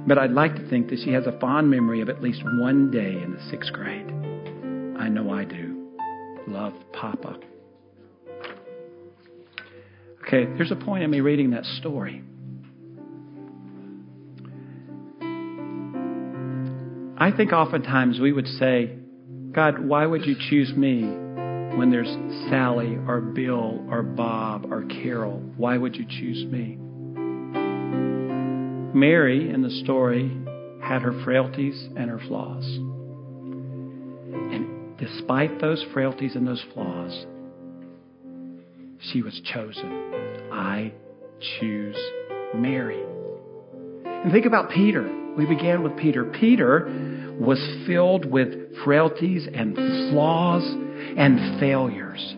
But 0.07 0.17
I'd 0.17 0.31
like 0.31 0.55
to 0.55 0.69
think 0.69 0.89
that 0.89 0.99
she 1.03 1.11
has 1.11 1.27
a 1.27 1.37
fond 1.39 1.69
memory 1.69 2.01
of 2.01 2.09
at 2.09 2.21
least 2.21 2.41
one 2.43 2.89
day 2.89 3.21
in 3.21 3.33
the 3.33 3.49
sixth 3.51 3.71
grade. 3.73 4.07
I 4.99 5.07
know 5.09 5.31
I 5.31 5.43
do. 5.43 5.91
Love, 6.47 6.73
Papa. 6.93 7.37
Okay, 10.25 10.45
there's 10.57 10.71
a 10.71 10.75
point 10.75 11.03
in 11.03 11.11
me 11.11 11.19
reading 11.19 11.51
that 11.51 11.65
story. 11.65 12.23
I 17.19 17.31
think 17.35 17.51
oftentimes 17.51 18.19
we 18.19 18.31
would 18.31 18.47
say, 18.47 18.97
God, 19.51 19.79
why 19.79 20.05
would 20.05 20.25
you 20.25 20.35
choose 20.49 20.73
me 20.75 21.26
when 21.75 21.89
there's 21.91 22.15
Sally 22.49 22.97
or 23.07 23.19
Bill 23.21 23.85
or 23.89 24.03
Bob 24.03 24.71
or 24.71 24.83
Carol? 24.85 25.41
Why 25.57 25.77
would 25.77 25.95
you 25.95 26.05
choose 26.05 26.45
me? 26.45 26.77
Mary 28.93 29.49
in 29.49 29.61
the 29.61 29.69
story 29.83 30.31
had 30.81 31.01
her 31.01 31.23
frailties 31.23 31.87
and 31.95 32.09
her 32.09 32.19
flaws. 32.27 32.65
And 34.33 34.97
despite 34.97 35.59
those 35.61 35.83
frailties 35.93 36.35
and 36.35 36.47
those 36.47 36.63
flaws, 36.73 37.25
she 39.11 39.21
was 39.21 39.39
chosen. 39.53 40.49
I 40.51 40.93
choose 41.59 41.97
Mary. 42.55 43.03
And 44.05 44.31
think 44.31 44.45
about 44.45 44.71
Peter. 44.71 45.07
We 45.37 45.45
began 45.45 45.83
with 45.83 45.95
Peter. 45.97 46.25
Peter 46.25 47.35
was 47.39 47.59
filled 47.85 48.25
with 48.25 48.75
frailties 48.83 49.47
and 49.53 49.75
flaws 49.75 50.63
and 51.17 51.59
failures. 51.59 52.35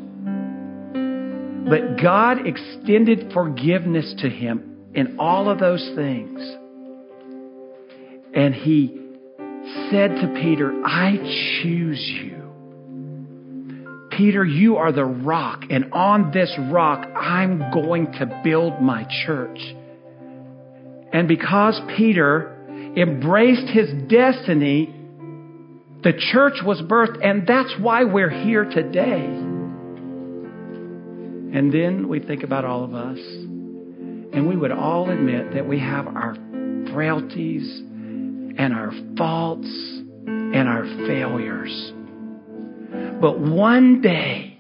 But 1.69 2.01
God 2.01 2.47
extended 2.47 3.31
forgiveness 3.31 4.15
to 4.19 4.29
him 4.29 4.87
in 4.95 5.19
all 5.19 5.49
of 5.49 5.59
those 5.59 5.91
things. 5.95 6.39
And 8.33 8.55
he 8.55 8.99
said 9.91 10.15
to 10.15 10.33
Peter, 10.41 10.81
I 10.83 11.17
choose 11.61 11.99
you. 12.23 12.39
Peter, 14.11 14.43
you 14.43 14.77
are 14.77 14.91
the 14.91 15.05
rock, 15.05 15.63
and 15.69 15.93
on 15.93 16.31
this 16.31 16.53
rock 16.71 17.07
I'm 17.15 17.71
going 17.71 18.11
to 18.13 18.41
build 18.43 18.81
my 18.81 19.05
church. 19.25 19.59
And 21.13 21.27
because 21.27 21.79
Peter 21.95 22.55
embraced 22.97 23.69
his 23.69 23.89
destiny, 24.09 24.93
the 26.01 26.13
church 26.31 26.61
was 26.63 26.81
birthed, 26.81 27.23
and 27.23 27.45
that's 27.45 27.73
why 27.79 28.05
we're 28.05 28.29
here 28.29 28.65
today. 28.65 29.25
And 31.51 31.73
then 31.73 32.07
we 32.07 32.19
think 32.19 32.43
about 32.43 32.63
all 32.63 32.83
of 32.83 32.93
us, 32.93 33.17
and 33.17 34.47
we 34.47 34.55
would 34.55 34.71
all 34.71 35.09
admit 35.09 35.53
that 35.55 35.67
we 35.67 35.79
have 35.79 36.07
our 36.07 36.35
frailties 36.93 37.79
and 37.79 38.73
our 38.73 38.91
faults 39.17 39.67
and 39.67 40.67
our 40.69 40.85
failures. 41.07 41.93
But 43.19 43.39
one 43.39 44.01
day, 44.01 44.57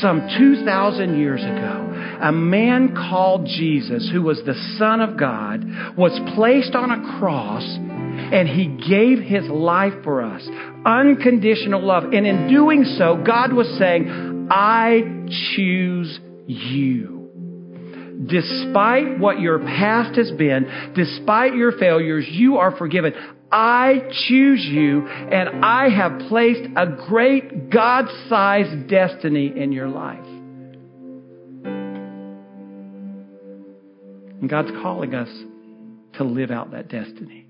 some 0.00 0.28
2,000 0.38 1.18
years 1.18 1.42
ago, 1.42 2.18
a 2.20 2.32
man 2.32 2.94
called 2.94 3.46
Jesus, 3.46 4.08
who 4.12 4.22
was 4.22 4.40
the 4.44 4.54
Son 4.78 5.00
of 5.00 5.18
God, 5.18 5.64
was 5.96 6.18
placed 6.34 6.74
on 6.74 6.90
a 6.90 7.18
cross 7.18 7.64
and 8.32 8.48
he 8.48 8.66
gave 8.66 9.18
his 9.18 9.48
life 9.48 9.94
for 10.04 10.22
us. 10.22 10.46
Unconditional 10.84 11.82
love. 11.82 12.04
And 12.04 12.26
in 12.26 12.48
doing 12.48 12.84
so, 12.98 13.22
God 13.24 13.52
was 13.52 13.68
saying, 13.78 14.48
I 14.50 15.02
choose 15.54 16.18
you. 16.46 17.16
Despite 18.26 19.18
what 19.18 19.40
your 19.40 19.58
past 19.58 20.16
has 20.16 20.30
been, 20.32 20.92
despite 20.94 21.54
your 21.54 21.72
failures, 21.72 22.26
you 22.28 22.56
are 22.56 22.76
forgiven. 22.76 23.12
I 23.52 24.08
choose 24.26 24.64
you, 24.64 25.06
and 25.06 25.64
I 25.64 25.88
have 25.88 26.28
placed 26.28 26.68
a 26.76 26.86
great 27.08 27.70
God 27.70 28.06
sized 28.28 28.88
destiny 28.88 29.52
in 29.54 29.70
your 29.70 29.88
life. 29.88 30.24
And 34.40 34.50
God's 34.50 34.70
calling 34.82 35.14
us 35.14 35.28
to 36.14 36.24
live 36.24 36.50
out 36.50 36.72
that 36.72 36.88
destiny. 36.88 37.45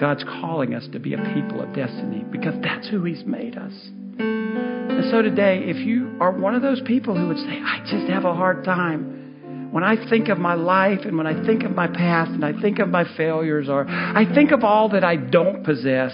God's 0.00 0.24
calling 0.24 0.74
us 0.74 0.88
to 0.92 0.98
be 0.98 1.12
a 1.12 1.18
people 1.34 1.60
of 1.60 1.74
destiny 1.74 2.24
because 2.30 2.54
that's 2.62 2.88
who 2.88 3.04
He's 3.04 3.22
made 3.24 3.56
us. 3.58 3.72
And 4.18 5.10
so 5.10 5.20
today, 5.20 5.64
if 5.66 5.76
you 5.76 6.16
are 6.20 6.32
one 6.32 6.54
of 6.54 6.62
those 6.62 6.80
people 6.86 7.16
who 7.16 7.28
would 7.28 7.36
say, 7.36 7.60
I 7.62 7.80
just 7.80 8.10
have 8.10 8.24
a 8.24 8.34
hard 8.34 8.64
time 8.64 9.68
when 9.70 9.84
I 9.84 10.08
think 10.08 10.28
of 10.28 10.38
my 10.38 10.54
life 10.54 11.00
and 11.04 11.16
when 11.16 11.26
I 11.26 11.44
think 11.44 11.62
of 11.62 11.72
my 11.72 11.86
past 11.86 12.30
and 12.32 12.44
I 12.44 12.58
think 12.60 12.78
of 12.80 12.88
my 12.88 13.04
failures 13.16 13.68
or 13.68 13.86
I 13.88 14.24
think 14.34 14.50
of 14.50 14.64
all 14.64 14.88
that 14.90 15.04
I 15.04 15.16
don't 15.16 15.64
possess, 15.64 16.12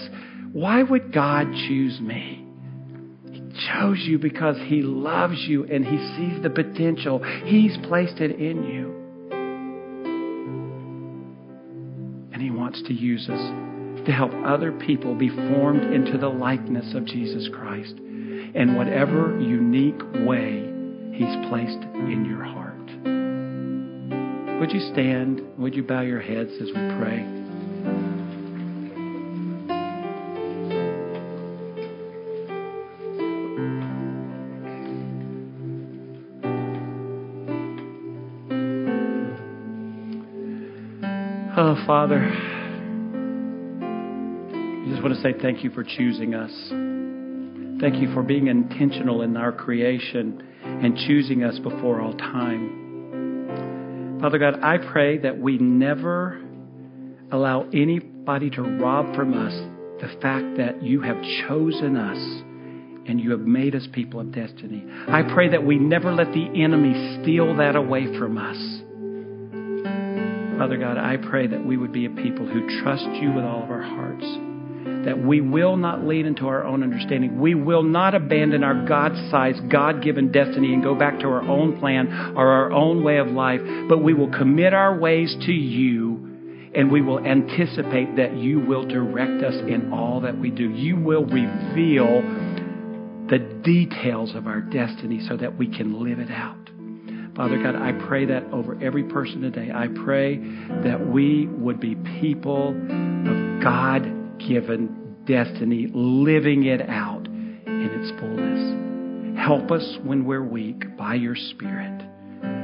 why 0.51 0.83
would 0.83 1.11
God 1.11 1.47
choose 1.67 1.99
me? 1.99 2.45
He 3.31 3.41
chose 3.71 3.99
you 4.01 4.19
because 4.19 4.57
He 4.65 4.81
loves 4.81 5.39
you 5.47 5.63
and 5.63 5.85
He 5.85 5.97
sees 6.15 6.43
the 6.43 6.49
potential. 6.49 7.23
He's 7.45 7.75
placed 7.87 8.19
it 8.19 8.39
in 8.39 8.63
you. 8.63 8.93
And 12.31 12.41
He 12.41 12.51
wants 12.51 12.83
to 12.83 12.93
use 12.93 13.27
us 13.27 13.66
to 14.07 14.13
help 14.13 14.31
other 14.45 14.71
people 14.71 15.13
be 15.13 15.27
formed 15.27 15.83
into 15.93 16.17
the 16.17 16.29
likeness 16.29 16.95
of 16.95 17.03
Jesus 17.03 17.49
Christ 17.53 17.93
in 17.97 18.73
whatever 18.77 19.37
unique 19.37 20.01
way 20.25 20.63
He's 21.11 21.35
placed 21.49 21.83
in 21.93 22.23
your 22.25 22.41
heart. 22.41 22.77
Would 24.61 24.71
you 24.71 24.79
stand? 24.93 25.41
Would 25.57 25.75
you 25.75 25.83
bow 25.83 26.01
your 26.01 26.21
heads 26.21 26.51
as 26.53 26.67
we 26.67 26.73
pray? 26.73 27.27
Oh, 41.57 41.75
Father, 41.85 42.56
to 45.09 45.21
say 45.21 45.33
thank 45.41 45.63
you 45.63 45.69
for 45.71 45.83
choosing 45.83 46.33
us. 46.33 46.51
Thank 47.79 48.01
you 48.01 48.11
for 48.13 48.23
being 48.23 48.47
intentional 48.47 49.21
in 49.21 49.37
our 49.37 49.51
creation 49.51 50.43
and 50.63 50.97
choosing 50.97 51.43
us 51.43 51.59
before 51.59 52.01
all 52.01 52.13
time. 52.13 54.17
Father 54.21 54.39
God, 54.39 54.59
I 54.63 54.77
pray 54.77 55.19
that 55.19 55.39
we 55.39 55.59
never 55.59 56.41
allow 57.31 57.69
anybody 57.73 58.49
to 58.51 58.63
rob 58.63 59.15
from 59.15 59.33
us 59.33 59.53
the 60.01 60.07
fact 60.21 60.57
that 60.57 60.81
you 60.81 61.01
have 61.01 61.21
chosen 61.47 61.95
us 61.95 62.17
and 63.07 63.21
you 63.21 63.31
have 63.31 63.41
made 63.41 63.75
us 63.75 63.87
people 63.93 64.19
of 64.19 64.31
destiny. 64.31 64.83
I 65.07 65.21
pray 65.33 65.49
that 65.49 65.63
we 65.63 65.77
never 65.77 66.11
let 66.11 66.33
the 66.33 66.47
enemy 66.61 67.21
steal 67.21 67.55
that 67.57 67.75
away 67.75 68.17
from 68.17 68.37
us. 68.37 68.57
Father 70.57 70.77
God, 70.77 70.97
I 70.97 71.17
pray 71.17 71.45
that 71.47 71.63
we 71.63 71.77
would 71.77 71.93
be 71.93 72.05
a 72.05 72.09
people 72.09 72.47
who 72.47 72.81
trust 72.81 73.05
you 73.21 73.31
with 73.31 73.45
all 73.45 73.63
of 73.63 73.69
our 73.69 73.83
hearts. 73.83 74.46
That 75.05 75.23
we 75.23 75.41
will 75.41 75.77
not 75.77 76.05
lean 76.05 76.25
into 76.25 76.47
our 76.47 76.63
own 76.65 76.83
understanding. 76.83 77.39
We 77.39 77.55
will 77.55 77.83
not 77.83 78.15
abandon 78.15 78.63
our 78.63 78.85
God 78.85 79.13
sized, 79.31 79.69
God 79.69 80.03
given 80.03 80.31
destiny 80.31 80.73
and 80.73 80.83
go 80.83 80.95
back 80.95 81.19
to 81.19 81.27
our 81.27 81.41
own 81.41 81.79
plan 81.79 82.33
or 82.35 82.47
our 82.47 82.71
own 82.71 83.03
way 83.03 83.17
of 83.17 83.27
life, 83.27 83.61
but 83.87 83.99
we 83.99 84.13
will 84.13 84.31
commit 84.31 84.73
our 84.73 84.97
ways 84.97 85.35
to 85.45 85.51
you 85.53 86.27
and 86.75 86.91
we 86.91 87.01
will 87.01 87.19
anticipate 87.19 88.17
that 88.17 88.35
you 88.37 88.59
will 88.59 88.85
direct 88.85 89.43
us 89.43 89.55
in 89.67 89.91
all 89.91 90.21
that 90.21 90.37
we 90.37 90.51
do. 90.51 90.69
You 90.69 90.95
will 90.97 91.25
reveal 91.25 92.21
the 93.29 93.39
details 93.63 94.35
of 94.35 94.47
our 94.47 94.61
destiny 94.61 95.25
so 95.27 95.37
that 95.37 95.57
we 95.57 95.67
can 95.67 96.03
live 96.03 96.19
it 96.19 96.29
out. 96.29 96.55
Father 97.35 97.61
God, 97.61 97.75
I 97.75 97.91
pray 98.07 98.25
that 98.25 98.45
over 98.51 98.77
every 98.81 99.03
person 99.03 99.41
today. 99.41 99.69
I 99.73 99.87
pray 100.03 100.37
that 100.37 101.07
we 101.07 101.47
would 101.47 101.79
be 101.79 101.95
people 102.19 102.69
of 102.69 103.63
God 103.63 104.16
given 104.39 105.15
destiny, 105.25 105.87
living 105.93 106.65
it 106.65 106.81
out 106.89 107.27
in 107.27 107.89
its 107.91 108.19
fullness. 108.19 109.37
Help 109.37 109.71
us 109.71 109.97
when 110.03 110.25
we're 110.25 110.43
weak 110.43 110.97
by 110.97 111.15
your 111.15 111.35
Spirit. 111.35 112.01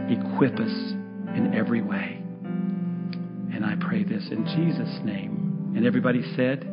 Equip 0.09 0.59
us 0.59 0.93
in 1.35 1.53
every 1.55 1.81
way. 1.81 2.19
And 3.53 3.63
I 3.63 3.75
pray 3.79 4.03
this 4.03 4.27
in 4.31 4.45
Jesus' 4.45 4.99
name. 5.03 5.73
And 5.75 5.85
everybody 5.85 6.23
said, 6.35 6.63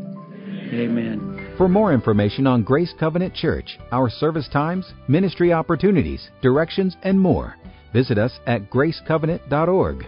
Amen. 0.72 1.54
For 1.58 1.68
more 1.68 1.92
information 1.92 2.46
on 2.46 2.62
Grace 2.62 2.94
Covenant 2.98 3.34
Church, 3.34 3.78
our 3.92 4.08
service 4.08 4.48
times, 4.52 4.92
ministry 5.08 5.52
opportunities, 5.52 6.30
directions, 6.42 6.96
and 7.02 7.18
more, 7.18 7.56
visit 7.92 8.18
us 8.18 8.38
at 8.46 8.70
gracecovenant.org. 8.70 10.06